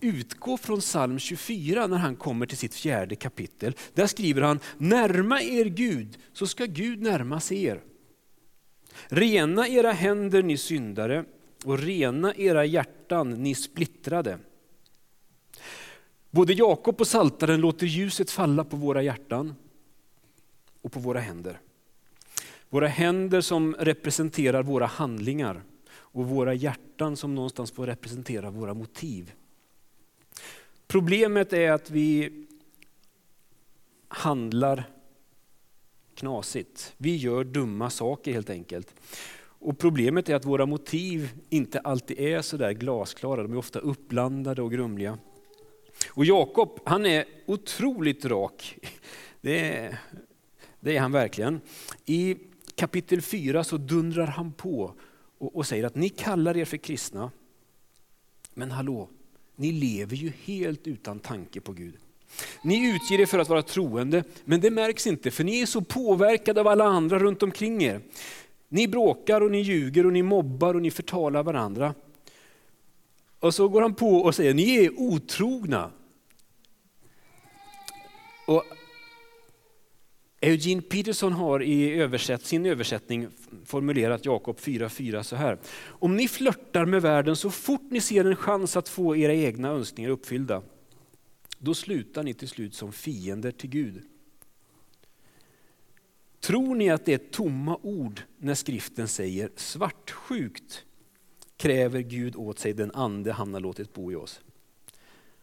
utgå 0.00 0.56
från 0.56 0.80
psalm 0.80 1.18
24 1.18 1.86
när 1.86 1.98
han 1.98 2.16
kommer 2.16 2.46
till 2.46 2.58
sitt 2.58 2.74
fjärde 2.74 3.16
kapitel. 3.16 3.76
Där 3.94 4.06
skriver 4.06 4.42
han, 4.42 4.60
närma 4.78 5.42
er 5.42 5.64
Gud 5.64 6.18
så 6.32 6.46
ska 6.46 6.64
Gud 6.64 7.02
närma 7.02 7.40
sig 7.40 7.64
er. 7.64 7.82
Rena 9.08 9.68
era 9.68 9.92
händer 9.92 10.42
ni 10.42 10.56
syndare 10.56 11.24
och 11.64 11.78
rena 11.78 12.34
era 12.34 12.64
hjärtan 12.64 13.30
ni 13.30 13.54
splittrade. 13.54 14.38
Både 16.30 16.52
Jakob 16.52 17.00
och 17.00 17.06
Saltaren 17.06 17.60
låter 17.60 17.86
ljuset 17.86 18.30
falla 18.30 18.64
på 18.64 18.76
våra 18.76 19.02
hjärtan 19.02 19.54
och 20.82 20.92
på 20.92 21.00
våra 21.00 21.20
händer. 21.20 21.60
Våra 22.68 22.86
händer 22.86 23.40
som 23.40 23.74
representerar 23.74 24.62
våra 24.62 24.86
handlingar 24.86 25.62
och 25.90 26.26
våra 26.26 26.54
hjärtan 26.54 27.16
som 27.16 27.34
någonstans 27.34 27.70
får 27.70 27.86
representera 27.86 28.50
våra 28.50 28.74
motiv. 28.74 29.32
Problemet 30.86 31.52
är 31.52 31.72
att 31.72 31.90
vi 31.90 32.30
handlar 34.08 34.84
knasigt. 36.18 36.94
Vi 36.96 37.16
gör 37.16 37.44
dumma 37.44 37.90
saker 37.90 38.32
helt 38.32 38.50
enkelt. 38.50 38.94
Och 39.60 39.78
Problemet 39.78 40.28
är 40.28 40.34
att 40.34 40.44
våra 40.44 40.66
motiv 40.66 41.30
inte 41.48 41.80
alltid 41.80 42.18
är 42.18 42.42
så 42.42 42.56
där 42.56 42.72
glasklara, 42.72 43.42
de 43.42 43.52
är 43.52 43.56
ofta 43.56 43.78
uppblandade 43.78 44.62
och 44.62 44.72
grumliga. 44.72 45.18
Och 46.08 46.24
Jakob, 46.24 46.80
han 46.84 47.06
är 47.06 47.24
otroligt 47.46 48.24
rak. 48.24 48.78
Det 49.40 49.76
är, 49.76 49.98
det 50.80 50.96
är 50.96 51.00
han 51.00 51.12
verkligen. 51.12 51.60
I 52.04 52.36
kapitel 52.74 53.22
4 53.22 53.64
så 53.64 53.76
dundrar 53.76 54.26
han 54.26 54.52
på 54.52 54.94
och, 55.38 55.56
och 55.56 55.66
säger 55.66 55.84
att 55.84 55.94
ni 55.94 56.08
kallar 56.08 56.56
er 56.56 56.64
för 56.64 56.76
kristna, 56.76 57.30
men 58.54 58.70
hallå, 58.70 59.08
ni 59.56 59.72
lever 59.72 60.16
ju 60.16 60.32
helt 60.44 60.86
utan 60.86 61.18
tanke 61.18 61.60
på 61.60 61.72
Gud. 61.72 61.98
Ni 62.62 62.94
utger 62.94 63.20
er 63.20 63.26
för 63.26 63.38
att 63.38 63.48
vara 63.48 63.62
troende, 63.62 64.24
men 64.44 64.60
det 64.60 64.70
märks 64.70 65.06
inte 65.06 65.30
för 65.30 65.44
ni 65.44 65.60
är 65.60 65.66
så 65.66 65.80
påverkade 65.80 66.60
av 66.60 66.68
alla 66.68 66.84
andra 66.84 67.18
runt 67.18 67.42
omkring 67.42 67.82
er. 67.82 68.00
Ni 68.68 68.88
bråkar 68.88 69.40
och 69.40 69.50
ni 69.50 69.60
ljuger 69.60 70.06
och 70.06 70.12
ni 70.12 70.22
mobbar 70.22 70.74
och 70.74 70.82
ni 70.82 70.90
förtalar 70.90 71.42
varandra. 71.42 71.94
Och 73.40 73.54
så 73.54 73.68
går 73.68 73.82
han 73.82 73.94
på 73.94 74.16
och 74.16 74.34
säger, 74.34 74.54
ni 74.54 74.84
är 74.84 75.00
otrogna. 75.00 75.90
Och 78.46 78.64
Eugene 80.40 80.82
Peterson 80.82 81.32
har 81.32 81.62
i 81.62 82.00
översätt, 82.00 82.46
sin 82.46 82.66
översättning 82.66 83.28
formulerat 83.64 84.24
Jakob 84.24 84.58
4.4 84.58 85.22
så 85.22 85.36
här. 85.36 85.58
Om 85.86 86.16
ni 86.16 86.28
flörtar 86.28 86.84
med 86.84 87.02
världen 87.02 87.36
så 87.36 87.50
fort 87.50 87.90
ni 87.90 88.00
ser 88.00 88.24
en 88.24 88.36
chans 88.36 88.76
att 88.76 88.88
få 88.88 89.16
era 89.16 89.34
egna 89.34 89.68
önskningar 89.68 90.10
uppfyllda, 90.10 90.62
då 91.58 91.74
slutar 91.74 92.22
ni 92.22 92.34
till 92.34 92.48
slut 92.48 92.74
som 92.74 92.92
fiender 92.92 93.50
till 93.50 93.70
Gud. 93.70 94.02
Tror 96.40 96.74
ni 96.74 96.90
att 96.90 97.04
det 97.04 97.14
är 97.14 97.30
tomma 97.30 97.78
ord 97.82 98.22
när 98.38 98.54
skriften 98.54 99.08
säger 99.08 99.50
svartsjukt 99.56 100.84
kräver 101.56 102.00
Gud 102.00 102.36
åt 102.36 102.58
sig 102.58 102.72
den 102.72 102.90
ande 102.94 103.32
han 103.32 103.54
har 103.54 103.60
låtit 103.60 103.92
bo 103.92 104.12
i 104.12 104.14
oss? 104.14 104.40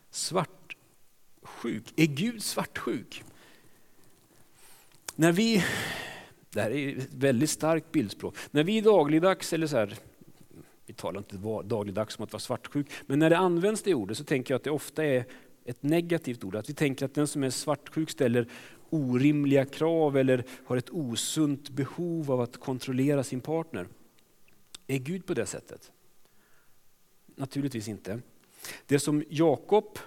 Svartsjuk, 0.10 1.94
är 1.96 2.06
Gud 2.06 2.44
svartsjuk? 2.44 3.24
När 5.16 5.32
vi, 5.32 5.64
det 6.50 6.62
här 6.62 6.72
är 6.72 6.98
ett 6.98 7.14
väldigt 7.14 7.50
starkt 7.50 7.92
bildspråk, 7.92 8.36
när 8.52 8.64
vi 8.64 8.82
dagligdags, 8.82 9.54
eller 9.54 9.68
så 9.68 9.78
här, 9.78 9.98
vi 10.86 10.94
talar 10.94 11.18
inte 11.18 11.38
dagligdags 11.64 12.18
om 12.18 12.24
att 12.24 12.34
vara 12.34 12.40
svartsjuk, 12.40 12.88
men 13.06 13.20
när 13.20 13.30
det 13.30 13.38
används 13.38 13.84
det 13.84 13.94
ordet 13.94 14.18
så 14.18 14.24
tänker 14.24 14.54
jag 14.54 14.60
att 14.60 14.64
det 14.64 14.72
ofta 14.72 15.06
är 15.06 15.26
ett 15.66 15.84
negativt 15.84 16.44
ord. 16.44 16.56
Att 16.56 16.70
vi 16.70 16.74
tänker 16.74 17.06
att 17.06 17.14
den 17.14 17.28
som 17.28 17.44
är 17.44 17.50
svartsjuk 17.50 18.10
ställer 18.10 18.48
orimliga 18.90 19.66
krav 19.66 20.18
eller 20.18 20.44
har 20.66 20.78
ett 20.78 20.90
osunt 20.90 21.70
behov 21.70 22.32
av 22.32 22.42
att 22.42 22.58
kontrollera 22.58 23.24
sin 23.24 23.42
partner. 23.42 23.88
Är 24.88 24.98
Gud 24.98 25.26
på 25.26 25.34
det 25.34 25.46
sättet? 25.46 25.92
Naturligtvis 27.36 27.88
inte. 27.88 28.22
Det 28.86 29.00
som 29.00 29.24
Jakob 29.30 30.00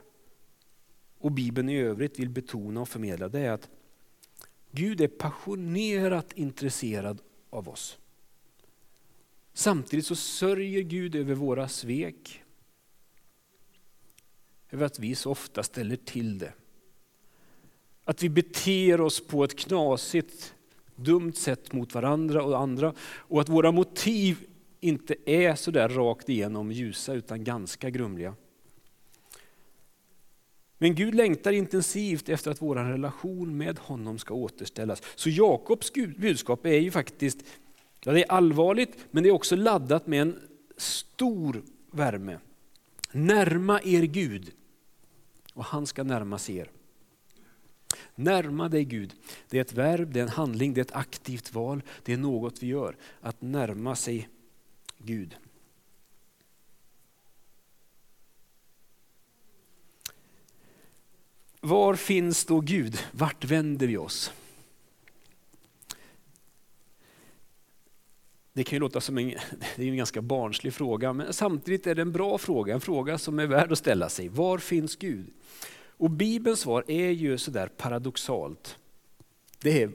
och 1.19 1.33
Bibeln 1.33 1.69
i 1.69 1.79
övrigt 1.79 2.19
vill 2.19 2.31
betona 2.31 2.81
och 2.81 2.89
förmedla 2.89 3.29
det 3.29 3.41
är 3.41 3.51
att 3.51 3.69
Gud 4.71 5.01
är 5.01 5.09
passionerat 5.09 6.33
intresserad 6.33 7.21
av 7.51 7.69
oss. 7.69 7.99
Samtidigt 9.53 10.07
så 10.07 10.17
sörjer 10.17 10.83
Gud 10.83 11.15
över 11.15 11.35
våra 11.35 11.69
svek. 11.69 12.45
Över 14.71 14.87
att 14.87 14.99
vi 14.99 15.15
så 15.15 15.31
ofta 15.31 15.63
ställer 15.63 15.97
till 15.97 16.39
det. 16.39 16.53
Att 18.05 18.23
vi 18.23 18.29
beter 18.29 19.01
oss 19.01 19.27
på 19.27 19.45
ett 19.45 19.59
knasigt, 19.59 20.55
dumt 20.97 21.33
sätt 21.33 21.73
mot 21.73 21.95
varandra 21.95 22.43
och 22.43 22.59
andra. 22.59 22.95
Och 23.01 23.41
att 23.41 23.49
våra 23.49 23.73
motiv 23.73 24.37
inte 24.81 25.15
är 25.27 25.55
så 25.55 25.71
där 25.71 25.89
rakt 25.89 26.29
igenom 26.29 26.73
ljusa 26.73 27.15
utan 27.15 27.45
ganska 27.45 27.91
grumliga. 27.91 28.35
Men 30.79 30.95
Gud 30.95 31.15
längtar 31.15 31.53
intensivt 31.53 32.29
efter 32.29 32.51
att 32.51 32.63
vår 32.63 32.75
relation 32.77 33.57
med 33.57 33.79
honom 33.79 34.19
ska 34.19 34.35
återställas. 34.35 35.03
Så 35.15 35.31
Jakobs 35.31 35.93
budskap 36.17 36.67
är 36.67 36.79
ju 36.79 36.91
faktiskt, 36.91 37.39
ja 38.05 38.13
det 38.13 38.25
är 38.25 38.33
allvarligt 38.33 39.07
men 39.11 39.23
det 39.23 39.29
är 39.29 39.33
också 39.33 39.57
laddat 39.57 40.07
med 40.07 40.23
en 40.23 40.39
stor 40.77 41.63
värme. 41.91 42.39
Närma 43.13 43.81
er 43.83 44.03
Gud 44.03 44.53
och 45.55 45.65
han 45.65 45.87
ska 45.87 46.03
närma 46.03 46.39
sig 46.39 46.57
er. 46.57 46.71
Närma 48.15 48.69
dig 48.69 48.85
Gud, 48.85 49.15
det 49.49 49.57
är 49.57 49.61
ett 49.61 49.73
verb, 49.73 50.13
det 50.13 50.21
är 50.21 50.23
en 50.23 50.29
handling, 50.29 50.75
det 50.75 50.81
är 50.81 50.85
ett 50.85 50.93
aktivt 50.93 51.53
val, 51.53 51.83
det 52.03 52.13
är 52.13 52.17
något 52.17 52.63
vi 52.63 52.67
gör. 52.67 52.97
Att 53.21 53.43
närma 53.43 53.97
sig 53.97 54.29
Gud. 54.99 55.37
Var 61.61 61.95
finns 61.95 62.45
då 62.45 62.61
Gud? 62.61 62.99
Vart 63.13 63.45
vänder 63.45 63.87
vi 63.87 63.97
oss? 63.97 64.33
Det 68.59 68.65
kan 68.65 68.77
ju 68.77 68.81
låta 68.81 69.01
som 69.01 69.19
en, 69.19 69.29
det 69.77 69.83
är 69.83 69.89
en 69.89 69.97
ganska 69.97 70.23
barnslig 70.23 70.75
fråga, 70.75 71.13
men 71.13 71.33
samtidigt 71.33 71.87
är 71.87 71.95
det 71.95 72.03
en 72.03 72.13
bra 72.13 72.39
fråga, 72.39 72.75
en 72.75 72.81
fråga 72.81 73.19
som 73.19 73.39
är 73.39 73.47
värd 73.47 73.73
att 73.73 73.79
ställa 73.79 74.09
sig. 74.09 74.29
Var 74.29 74.59
finns 74.59 74.97
Gud? 74.97 75.27
Och 75.87 76.11
Bibelns 76.11 76.61
svar 76.61 76.85
är 76.89 77.11
ju 77.11 77.39
sådär 77.39 77.69
paradoxalt. 77.77 78.77
Det 79.61 79.83
är, 79.83 79.91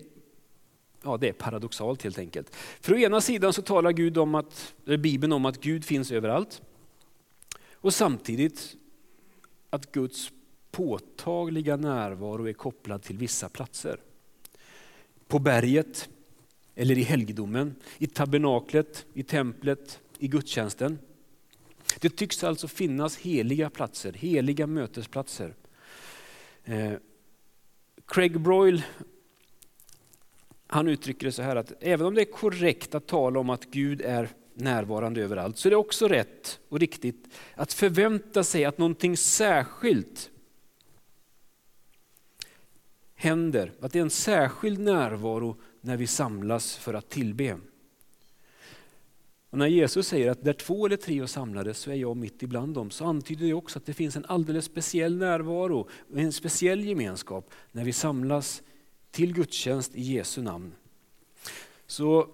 ja, 1.03 1.17
det 1.17 1.29
är 1.29 1.33
paradoxalt 1.33 2.03
helt 2.03 2.17
enkelt. 2.17 2.55
För 2.55 2.93
å 2.93 2.97
ena 2.97 3.21
sidan 3.21 3.53
så 3.53 3.61
talar 3.61 3.91
Gud 3.91 4.17
om 4.17 4.35
att, 4.35 4.73
Bibeln 4.85 5.33
om 5.33 5.45
att 5.45 5.61
Gud 5.61 5.85
finns 5.85 6.11
överallt. 6.11 6.61
Och 7.73 7.93
samtidigt 7.93 8.75
att 9.69 9.91
Guds 9.91 10.31
påtagliga 10.71 11.75
närvaro 11.75 12.47
är 12.47 12.53
kopplad 12.53 13.03
till 13.03 13.17
vissa 13.17 13.49
platser. 13.49 13.99
På 15.27 15.39
berget, 15.39 16.09
eller 16.75 16.97
i 16.97 17.03
helgedomen, 17.03 17.75
i 17.97 18.07
tabernaklet, 18.07 19.05
i 19.13 19.23
templet, 19.23 19.99
i 20.19 20.27
gudstjänsten. 20.27 20.99
Det 21.99 22.09
tycks 22.09 22.43
alltså 22.43 22.67
finnas 22.67 23.17
heliga 23.17 23.69
platser, 23.69 24.13
heliga 24.13 24.67
mötesplatser. 24.67 25.53
Eh, 26.63 26.93
Craig 28.05 28.39
Broyle 28.39 28.83
han 30.73 30.87
uttrycker 30.87 31.25
det 31.25 31.31
så 31.31 31.41
här 31.41 31.55
att 31.55 31.73
även 31.79 32.07
om 32.07 32.13
det 32.13 32.21
är 32.21 32.31
korrekt 32.31 32.95
att 32.95 33.07
tala 33.07 33.39
om 33.39 33.49
att 33.49 33.65
Gud 33.65 34.01
är 34.01 34.29
närvarande 34.53 35.21
överallt 35.21 35.57
så 35.57 35.67
är 35.67 35.69
det 35.69 35.75
också 35.75 36.07
rätt 36.07 36.59
och 36.69 36.79
riktigt 36.79 37.27
att 37.55 37.73
förvänta 37.73 38.43
sig 38.43 38.65
att 38.65 38.77
någonting 38.77 39.17
särskilt 39.17 40.29
händer, 43.15 43.71
att 43.79 43.93
det 43.93 43.99
är 43.99 44.03
en 44.03 44.09
särskild 44.09 44.79
närvaro 44.79 45.57
när 45.85 45.97
vi 45.97 46.07
samlas 46.07 46.75
för 46.75 46.93
att 46.93 47.09
tillbe. 47.09 47.57
Och 49.49 49.57
när 49.57 49.67
Jesus 49.67 50.07
säger 50.07 50.31
att 50.31 50.43
där 50.43 50.53
två 50.53 50.85
eller 50.85 50.97
tre 50.97 51.19
är 51.19 51.25
samlade 51.25 51.73
så 51.73 51.91
är 51.91 51.95
jag 51.95 52.17
mitt 52.17 52.43
ibland 52.43 52.73
dem, 52.73 52.91
så 52.91 53.05
antyder 53.05 53.45
det 53.45 53.53
också 53.53 53.79
att 53.79 53.85
det 53.85 53.93
finns 53.93 54.15
en 54.15 54.25
alldeles 54.25 54.65
speciell 54.65 55.17
närvaro, 55.17 55.89
en 56.15 56.31
speciell 56.31 56.83
gemenskap 56.83 57.51
när 57.71 57.83
vi 57.83 57.93
samlas 57.93 58.63
till 59.11 59.33
gudstjänst 59.33 59.95
i 59.95 60.01
Jesu 60.01 60.41
namn. 60.41 60.75
Så 61.85 62.27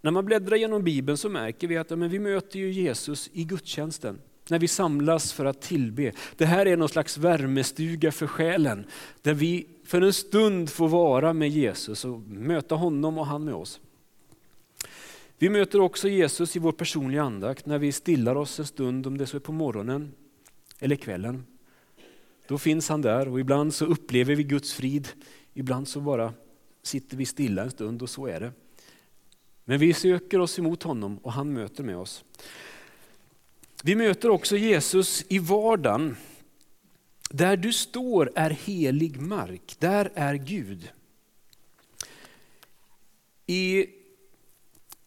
när 0.00 0.10
man 0.10 0.24
bläddrar 0.24 0.56
genom 0.56 0.84
Bibeln 0.84 1.18
så 1.18 1.28
märker 1.28 1.68
vi 1.68 1.76
att 1.76 1.90
ja, 1.90 1.96
men 1.96 2.08
vi 2.08 2.18
möter 2.18 2.58
ju 2.58 2.72
Jesus 2.72 3.30
i 3.32 3.44
gudstjänsten 3.44 4.20
när 4.52 4.58
vi 4.58 4.68
samlas 4.68 5.32
för 5.32 5.44
att 5.44 5.60
tillbe. 5.60 6.12
Det 6.36 6.46
här 6.46 6.66
är 6.66 6.76
någon 6.76 6.88
slags 6.88 7.18
värmestuga 7.18 8.12
för 8.12 8.26
själen, 8.26 8.84
där 9.22 9.34
vi 9.34 9.66
för 9.84 10.02
en 10.02 10.12
stund 10.12 10.70
får 10.70 10.88
vara 10.88 11.32
med 11.32 11.48
Jesus 11.48 12.04
och 12.04 12.20
möta 12.20 12.74
honom 12.74 13.18
och 13.18 13.26
han 13.26 13.44
med 13.44 13.54
oss. 13.54 13.80
Vi 15.38 15.48
möter 15.48 15.80
också 15.80 16.08
Jesus 16.08 16.56
i 16.56 16.58
vår 16.58 16.72
personliga 16.72 17.22
andakt 17.22 17.66
när 17.66 17.78
vi 17.78 17.92
stillar 17.92 18.34
oss 18.34 18.58
en 18.58 18.66
stund, 18.66 19.06
om 19.06 19.18
det 19.18 19.26
så 19.26 19.36
är 19.36 19.40
på 19.40 19.52
morgonen 19.52 20.12
eller 20.78 20.96
kvällen. 20.96 21.46
Då 22.48 22.58
finns 22.58 22.88
han 22.88 23.02
där 23.02 23.28
och 23.28 23.40
ibland 23.40 23.74
så 23.74 23.84
upplever 23.84 24.34
vi 24.34 24.44
Guds 24.44 24.72
frid, 24.72 25.08
ibland 25.54 25.88
så 25.88 26.00
bara 26.00 26.32
sitter 26.82 27.16
vi 27.16 27.26
stilla 27.26 27.62
en 27.62 27.70
stund 27.70 28.02
och 28.02 28.10
så 28.10 28.26
är 28.26 28.40
det. 28.40 28.52
Men 29.64 29.78
vi 29.78 29.92
söker 29.92 30.40
oss 30.40 30.58
emot 30.58 30.82
honom 30.82 31.18
och 31.18 31.32
han 31.32 31.52
möter 31.52 31.84
med 31.84 31.96
oss. 31.96 32.24
Vi 33.84 33.94
möter 33.94 34.30
också 34.30 34.56
Jesus 34.56 35.24
i 35.28 35.38
vardagen. 35.38 36.16
Där 37.30 37.56
du 37.56 37.72
står 37.72 38.32
är 38.34 38.50
helig 38.50 39.20
mark, 39.20 39.76
där 39.78 40.12
är 40.14 40.34
Gud. 40.34 40.90
I, 43.46 43.86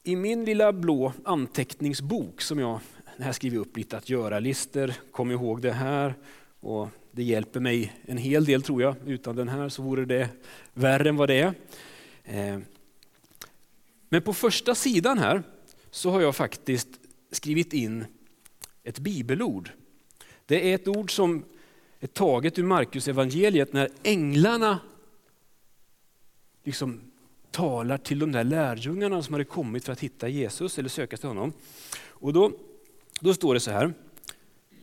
I 0.04 0.16
min 0.16 0.46
lilla 0.46 0.74
blå 0.74 1.14
anteckningsbok 1.24 2.42
som 2.42 2.60
jag 2.60 2.80
här 3.20 3.32
skriver 3.32 3.58
upp 3.58 3.78
lite 3.78 3.98
att 3.98 4.10
göra-listor, 4.10 4.94
kom 5.12 5.32
ihåg 5.32 5.62
det 5.62 5.72
här 5.72 6.16
och 6.60 6.90
det 7.12 7.24
hjälper 7.24 7.60
mig 7.60 7.94
en 8.06 8.18
hel 8.18 8.46
del 8.46 8.62
tror 8.62 8.82
jag. 8.82 8.96
Utan 9.06 9.36
den 9.36 9.50
här 9.50 9.70
så 9.70 9.84
vore 9.84 10.06
det 10.06 10.30
värre 10.74 11.10
än 11.10 11.16
vad 11.16 11.30
det 11.30 11.40
är. 11.40 11.54
Eh, 12.24 12.60
men 14.10 14.22
på 14.22 14.34
första 14.34 14.76
sidan 14.76 15.18
här 15.18 15.44
så 15.92 16.12
har 16.12 16.22
jag 16.22 16.36
faktiskt 16.36 16.90
skrivit 17.32 17.74
in 17.74 18.06
ett 18.86 19.00
bibelord. 19.00 19.72
Det 20.46 20.72
är 20.72 20.76
ett 20.76 20.88
ord 20.88 21.16
som 21.16 21.46
är 22.00 22.08
taget 22.08 22.60
ur 22.60 22.64
Markus 22.64 23.08
evangeliet 23.08 23.74
när 23.74 23.90
änglarna 24.04 24.80
liksom 26.64 27.02
talar 27.52 27.98
till 27.98 28.20
de 28.20 28.32
där 28.32 28.44
lärjungarna 28.44 29.24
som 29.24 29.34
hade 29.34 29.46
kommit 29.46 29.86
för 29.86 29.94
att 29.94 30.00
hitta 30.00 30.28
Jesus 30.28 30.80
eller 30.80 30.90
söka 30.90 31.18
till 31.18 31.28
honom. 31.28 31.54
Och 31.98 32.34
då, 32.34 32.52
då 33.20 33.34
står 33.34 33.54
det 33.54 33.60
så 33.60 33.72
här. 33.72 33.94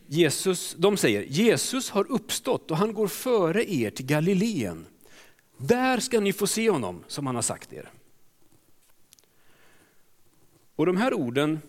Jesus, 0.07 0.75
de 0.77 0.97
säger 0.97 1.21
Jesus 1.21 1.89
har 1.89 2.11
uppstått 2.11 2.71
och 2.71 2.77
han 2.77 2.93
går 2.93 3.07
före 3.07 3.71
er 3.73 3.89
till 3.89 4.05
Galileen. 4.05 4.85
Där 5.57 5.99
ska 5.99 6.19
ni 6.19 6.33
få 6.33 6.47
se 6.47 6.69
honom 6.69 7.03
som 7.07 7.25
han 7.25 7.35
har 7.35 7.41
sagt 7.41 7.73
er. 7.73 7.91
Och 10.75 10.85
de 10.85 10.97
här 10.97 11.13
orden 11.13 11.59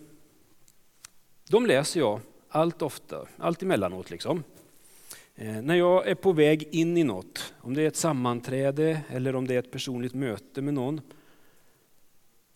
de 1.49 1.65
läser 1.65 1.99
jag 1.99 2.19
allt 2.49 2.81
ofta, 2.81 3.27
allt 3.37 3.63
emellanåt. 3.63 4.09
Liksom. 4.09 4.43
Eh, 5.35 5.61
när 5.61 5.75
jag 5.75 6.07
är 6.07 6.15
på 6.15 6.31
väg 6.31 6.67
in 6.71 6.97
i 6.97 7.03
något, 7.03 7.53
om 7.61 7.73
det 7.73 7.81
är 7.81 7.87
ett 7.87 7.95
sammanträde 7.95 9.01
eller 9.09 9.35
om 9.35 9.47
det 9.47 9.53
är 9.53 9.59
ett 9.59 9.71
personligt 9.71 10.13
möte 10.13 10.61
med 10.61 10.73
någon, 10.73 11.01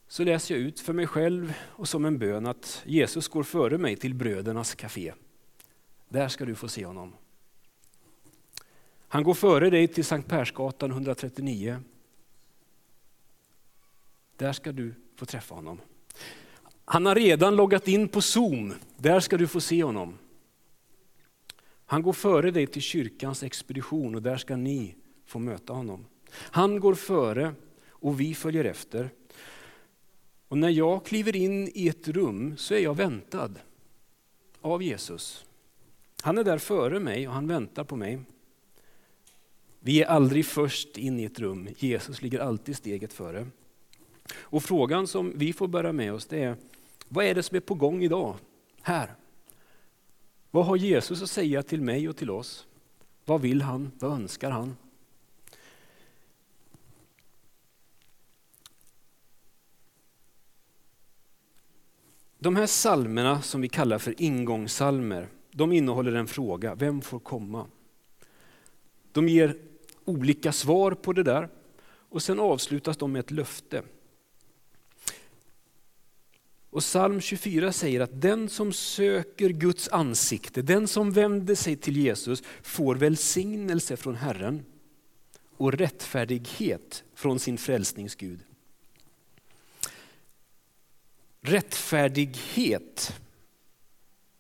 så 0.07 0.23
läser 0.23 0.55
jag 0.55 0.61
ut 0.61 0.79
för 0.79 0.93
mig 0.93 1.07
själv 1.07 1.53
och 1.67 1.87
som 1.87 2.05
en 2.05 2.17
bön 2.17 2.45
att 2.45 2.81
Jesus 2.85 3.27
går 3.27 3.43
före 3.43 3.77
mig 3.77 3.95
till 3.95 4.13
brödernas 4.13 4.75
café. 4.75 5.13
Där 6.09 6.27
ska 6.27 6.45
du 6.45 6.55
få 6.55 6.67
se 6.67 6.85
honom. 6.85 7.13
Han 9.07 9.23
går 9.23 9.33
före 9.33 9.69
dig 9.69 9.87
till 9.87 10.05
Sankt 10.05 10.29
Persgatan 10.29 10.91
139. 10.91 11.79
Där 14.35 14.53
ska 14.53 14.71
du 14.71 14.93
få 15.15 15.25
träffa 15.25 15.55
honom. 15.55 15.79
Han 16.91 17.05
har 17.05 17.15
redan 17.15 17.55
loggat 17.55 17.87
in 17.87 18.07
på 18.07 18.21
Zoom. 18.21 18.73
Där 18.97 19.19
ska 19.19 19.37
du 19.37 19.47
få 19.47 19.61
se 19.61 19.83
honom. 19.83 20.17
Han 21.85 22.01
går 22.01 22.13
före 22.13 22.51
dig 22.51 22.67
till 22.67 22.81
kyrkans 22.81 23.43
expedition 23.43 24.15
och 24.15 24.21
där 24.21 24.37
ska 24.37 24.55
ni 24.55 24.95
få 25.25 25.39
möta 25.39 25.73
honom. 25.73 26.05
Han 26.31 26.79
går 26.79 26.93
före 26.93 27.53
och 27.89 28.19
vi 28.19 28.35
följer 28.35 28.65
efter. 28.65 29.09
Och 30.47 30.57
när 30.57 30.69
jag 30.69 31.05
kliver 31.05 31.35
in 31.35 31.71
i 31.73 31.87
ett 31.87 32.07
rum 32.07 32.57
så 32.57 32.73
är 32.73 32.79
jag 32.79 32.95
väntad 32.95 33.51
av 34.61 34.83
Jesus. 34.83 35.45
Han 36.21 36.37
är 36.37 36.43
där 36.43 36.57
före 36.57 36.99
mig 36.99 37.27
och 37.27 37.33
han 37.33 37.47
väntar 37.47 37.83
på 37.83 37.95
mig. 37.95 38.19
Vi 39.79 40.01
är 40.01 40.07
aldrig 40.07 40.45
först 40.45 40.97
in 40.97 41.19
i 41.19 41.23
ett 41.23 41.39
rum, 41.39 41.69
Jesus 41.77 42.21
ligger 42.21 42.39
alltid 42.39 42.75
steget 42.75 43.13
före. 43.13 43.47
Och 44.33 44.63
frågan 44.63 45.07
som 45.07 45.33
vi 45.35 45.53
får 45.53 45.67
bära 45.67 45.93
med 45.93 46.13
oss 46.13 46.25
det 46.25 46.43
är, 46.43 46.55
vad 47.09 47.25
är 47.25 47.35
det 47.35 47.43
som 47.43 47.55
är 47.55 47.61
på 47.61 47.73
gång 47.73 48.03
idag, 48.03 48.35
här? 48.81 49.15
Vad 50.51 50.65
har 50.65 50.75
Jesus 50.75 51.21
att 51.21 51.29
säga 51.29 51.63
till 51.63 51.81
mig 51.81 52.09
och 52.09 52.17
till 52.17 52.29
oss? 52.29 52.67
Vad 53.25 53.41
vill 53.41 53.61
han? 53.61 53.91
Vad 53.99 54.11
önskar 54.11 54.51
han? 54.51 54.75
De 62.39 62.55
här 62.55 62.65
salmerna 62.65 63.41
som 63.41 63.61
vi 63.61 63.69
kallar 63.69 63.97
för 63.97 64.21
ingångssalmer, 64.21 65.27
de 65.51 65.71
innehåller 65.71 66.13
en 66.13 66.27
fråga, 66.27 66.75
vem 66.75 67.01
får 67.01 67.19
komma? 67.19 67.65
De 69.11 69.29
ger 69.29 69.57
olika 70.05 70.51
svar 70.51 70.91
på 70.91 71.13
det 71.13 71.23
där 71.23 71.49
och 71.85 72.21
sen 72.21 72.39
avslutas 72.39 72.97
de 72.97 73.11
med 73.11 73.19
ett 73.19 73.31
löfte. 73.31 73.83
Och 76.71 76.81
psalm 76.81 77.21
24 77.21 77.71
säger 77.71 77.99
att 77.99 78.21
den 78.21 78.49
som 78.49 78.73
söker 78.73 79.49
Guds 79.49 79.89
ansikte, 79.89 80.61
den 80.61 80.87
som 80.87 81.11
vänder 81.11 81.55
sig 81.55 81.75
till 81.75 81.97
Jesus 81.97 82.43
får 82.61 82.95
välsignelse 82.95 83.97
från 83.97 84.15
Herren 84.15 84.65
och 85.57 85.73
rättfärdighet 85.73 87.03
från 87.13 87.39
sin 87.39 87.57
frälsningsgud. 87.57 88.39
Rättfärdighet, 91.41 93.19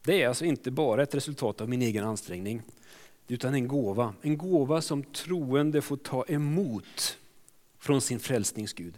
det 0.03 0.23
är 0.23 0.27
alltså 0.27 0.45
inte 0.45 0.71
bara 0.71 1.03
ett 1.03 1.15
resultat 1.15 1.61
av 1.61 1.69
min 1.69 1.81
egen 1.81 2.03
ansträngning, 2.03 2.61
utan 3.27 3.53
en 3.53 3.67
gåva. 3.67 4.13
En 4.21 4.37
gåva 4.37 4.81
som 4.81 5.03
troende 5.03 5.81
får 5.81 5.97
ta 5.97 6.25
emot 6.27 7.17
från 7.79 8.01
sin 8.01 8.19
frälsningsgud. 8.19 8.97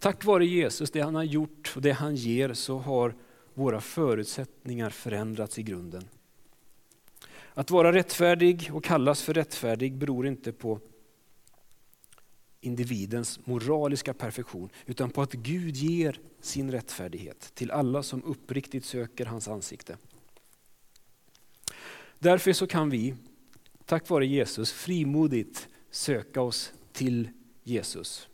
Tack 0.00 0.24
vare 0.24 0.46
Jesus, 0.46 0.90
det 0.90 1.00
han 1.00 1.14
har 1.14 1.24
gjort 1.24 1.72
och 1.76 1.82
det 1.82 1.92
han 1.92 2.16
ger, 2.16 2.54
så 2.54 2.78
har 2.78 3.14
våra 3.54 3.80
förutsättningar 3.80 4.90
förändrats 4.90 5.58
i 5.58 5.62
grunden. 5.62 6.08
Att 7.54 7.70
vara 7.70 7.92
rättfärdig 7.92 8.70
och 8.72 8.84
kallas 8.84 9.22
för 9.22 9.34
rättfärdig 9.34 9.96
beror 9.96 10.26
inte 10.26 10.52
på 10.52 10.80
individens 12.60 13.46
moraliska 13.46 14.14
perfektion, 14.14 14.70
utan 14.86 15.10
på 15.10 15.22
att 15.22 15.32
Gud 15.32 15.76
ger 15.76 16.20
sin 16.40 16.70
rättfärdighet 16.70 17.54
till 17.54 17.70
alla 17.70 18.02
som 18.02 18.24
uppriktigt 18.24 18.84
söker 18.84 19.26
hans 19.26 19.48
ansikte. 19.48 19.96
Därför 22.18 22.52
så 22.52 22.66
kan 22.66 22.90
vi, 22.90 23.14
tack 23.84 24.08
vare 24.08 24.26
Jesus, 24.26 24.72
frimodigt 24.72 25.68
söka 25.90 26.42
oss 26.42 26.72
till 26.92 27.28
Jesus. 27.62 28.29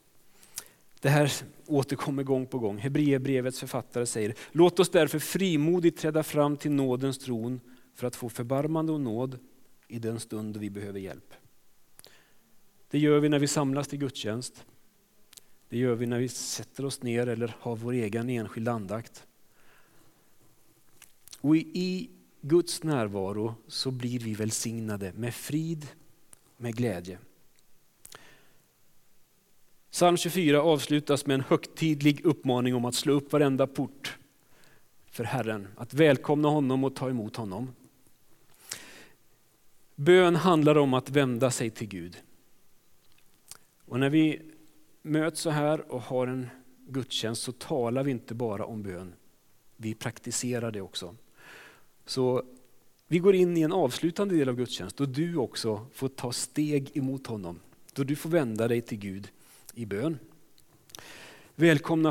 Det 1.01 1.09
här 1.09 1.33
återkommer 1.67 2.23
gång 2.23 2.47
på 2.47 2.59
gång. 2.59 2.79
Hebreerbrevets 2.79 3.61
författare 3.61 4.07
säger, 4.07 4.35
låt 4.53 4.81
oss 4.81 4.91
därför 4.91 5.19
frimodigt 5.19 5.99
träda 5.99 6.23
fram 6.23 6.57
till 6.57 6.71
nådens 6.71 7.19
tron 7.19 7.61
för 7.95 8.07
att 8.07 8.17
få 8.17 8.29
förbarmande 8.29 8.93
och 8.93 9.01
nåd 9.01 9.39
i 9.89 9.99
den 9.99 10.21
stund 10.21 10.57
vi 10.57 10.71
behöver 10.71 11.01
hjälp. 11.01 11.35
Det 12.91 12.99
gör 12.99 13.21
vi 13.21 13.29
när 13.29 13.39
vi 13.39 13.49
samlas 13.49 13.89
till 13.89 13.99
gudstjänst. 13.99 14.65
Det 15.69 15.79
gör 15.79 15.95
vi 15.95 16.07
när 16.07 16.19
vi 16.19 16.29
sätter 16.29 16.85
oss 16.85 17.03
ner 17.03 17.27
eller 17.27 17.57
har 17.61 17.77
vår 17.77 17.93
egen 17.93 18.31
enskilda 18.31 18.73
andakt. 18.73 19.27
Och 21.41 21.57
i 21.57 22.11
Guds 22.41 22.83
närvaro 22.83 23.55
så 23.67 23.91
blir 23.91 24.19
vi 24.19 24.35
välsignade 24.35 25.13
med 25.13 25.35
frid, 25.35 25.87
med 26.57 26.77
glädje. 26.77 27.19
Psalm 29.97 30.17
24 30.17 30.63
avslutas 30.63 31.27
med 31.27 31.35
en 31.35 31.41
högtidlig 31.41 32.25
uppmaning 32.25 32.75
om 32.75 32.85
att 32.85 32.95
slå 32.95 33.13
upp 33.13 33.33
varenda 33.33 33.67
port 33.67 34.19
för 35.11 35.25
Herren, 35.25 35.69
att 35.77 35.95
välkomna 35.95 36.49
honom 36.49 36.85
och 36.85 36.97
ta 36.97 37.11
emot 37.11 37.37
honom. 37.37 37.75
Bön 39.95 40.37
handlar 40.37 40.79
om 40.79 40.95
att 40.95 41.11
vända 41.11 41.51
sig 41.51 41.71
till 41.71 41.89
Gud. 41.89 42.17
Och 43.85 44.01
när 44.01 44.11
vi 44.11 44.41
möts 45.03 45.41
så 45.41 45.51
här 45.51 45.93
och 45.93 46.03
har 46.03 46.27
en 46.27 46.49
gudstjänst 46.89 47.43
så 47.43 47.53
talar 47.53 48.03
vi 48.03 48.11
inte 48.11 48.35
bara 48.35 48.65
om 48.65 48.83
bön, 48.83 49.13
vi 49.77 49.95
praktiserar 49.95 50.71
det 50.71 50.81
också. 50.81 51.17
Så 52.07 52.43
vi 53.09 53.19
går 53.19 53.35
in 53.35 53.57
i 53.57 53.63
en 53.63 53.73
avslutande 53.73 54.35
del 54.35 54.49
av 54.49 54.57
gudstjänst 54.57 54.97
då 54.97 55.07
du 55.07 55.37
också 55.37 55.87
får 55.93 56.09
ta 56.09 56.33
steg 56.33 56.97
emot 56.97 57.27
honom. 57.27 57.61
Då 57.93 58.05
du 58.05 58.17
får 58.17 58.31
vända 58.31 58.69
dig 58.69 58.81
till 58.81 58.99
Gud 58.99 59.29
i 59.77 59.87
bön. 59.87 60.19
Välkomna 61.55 62.05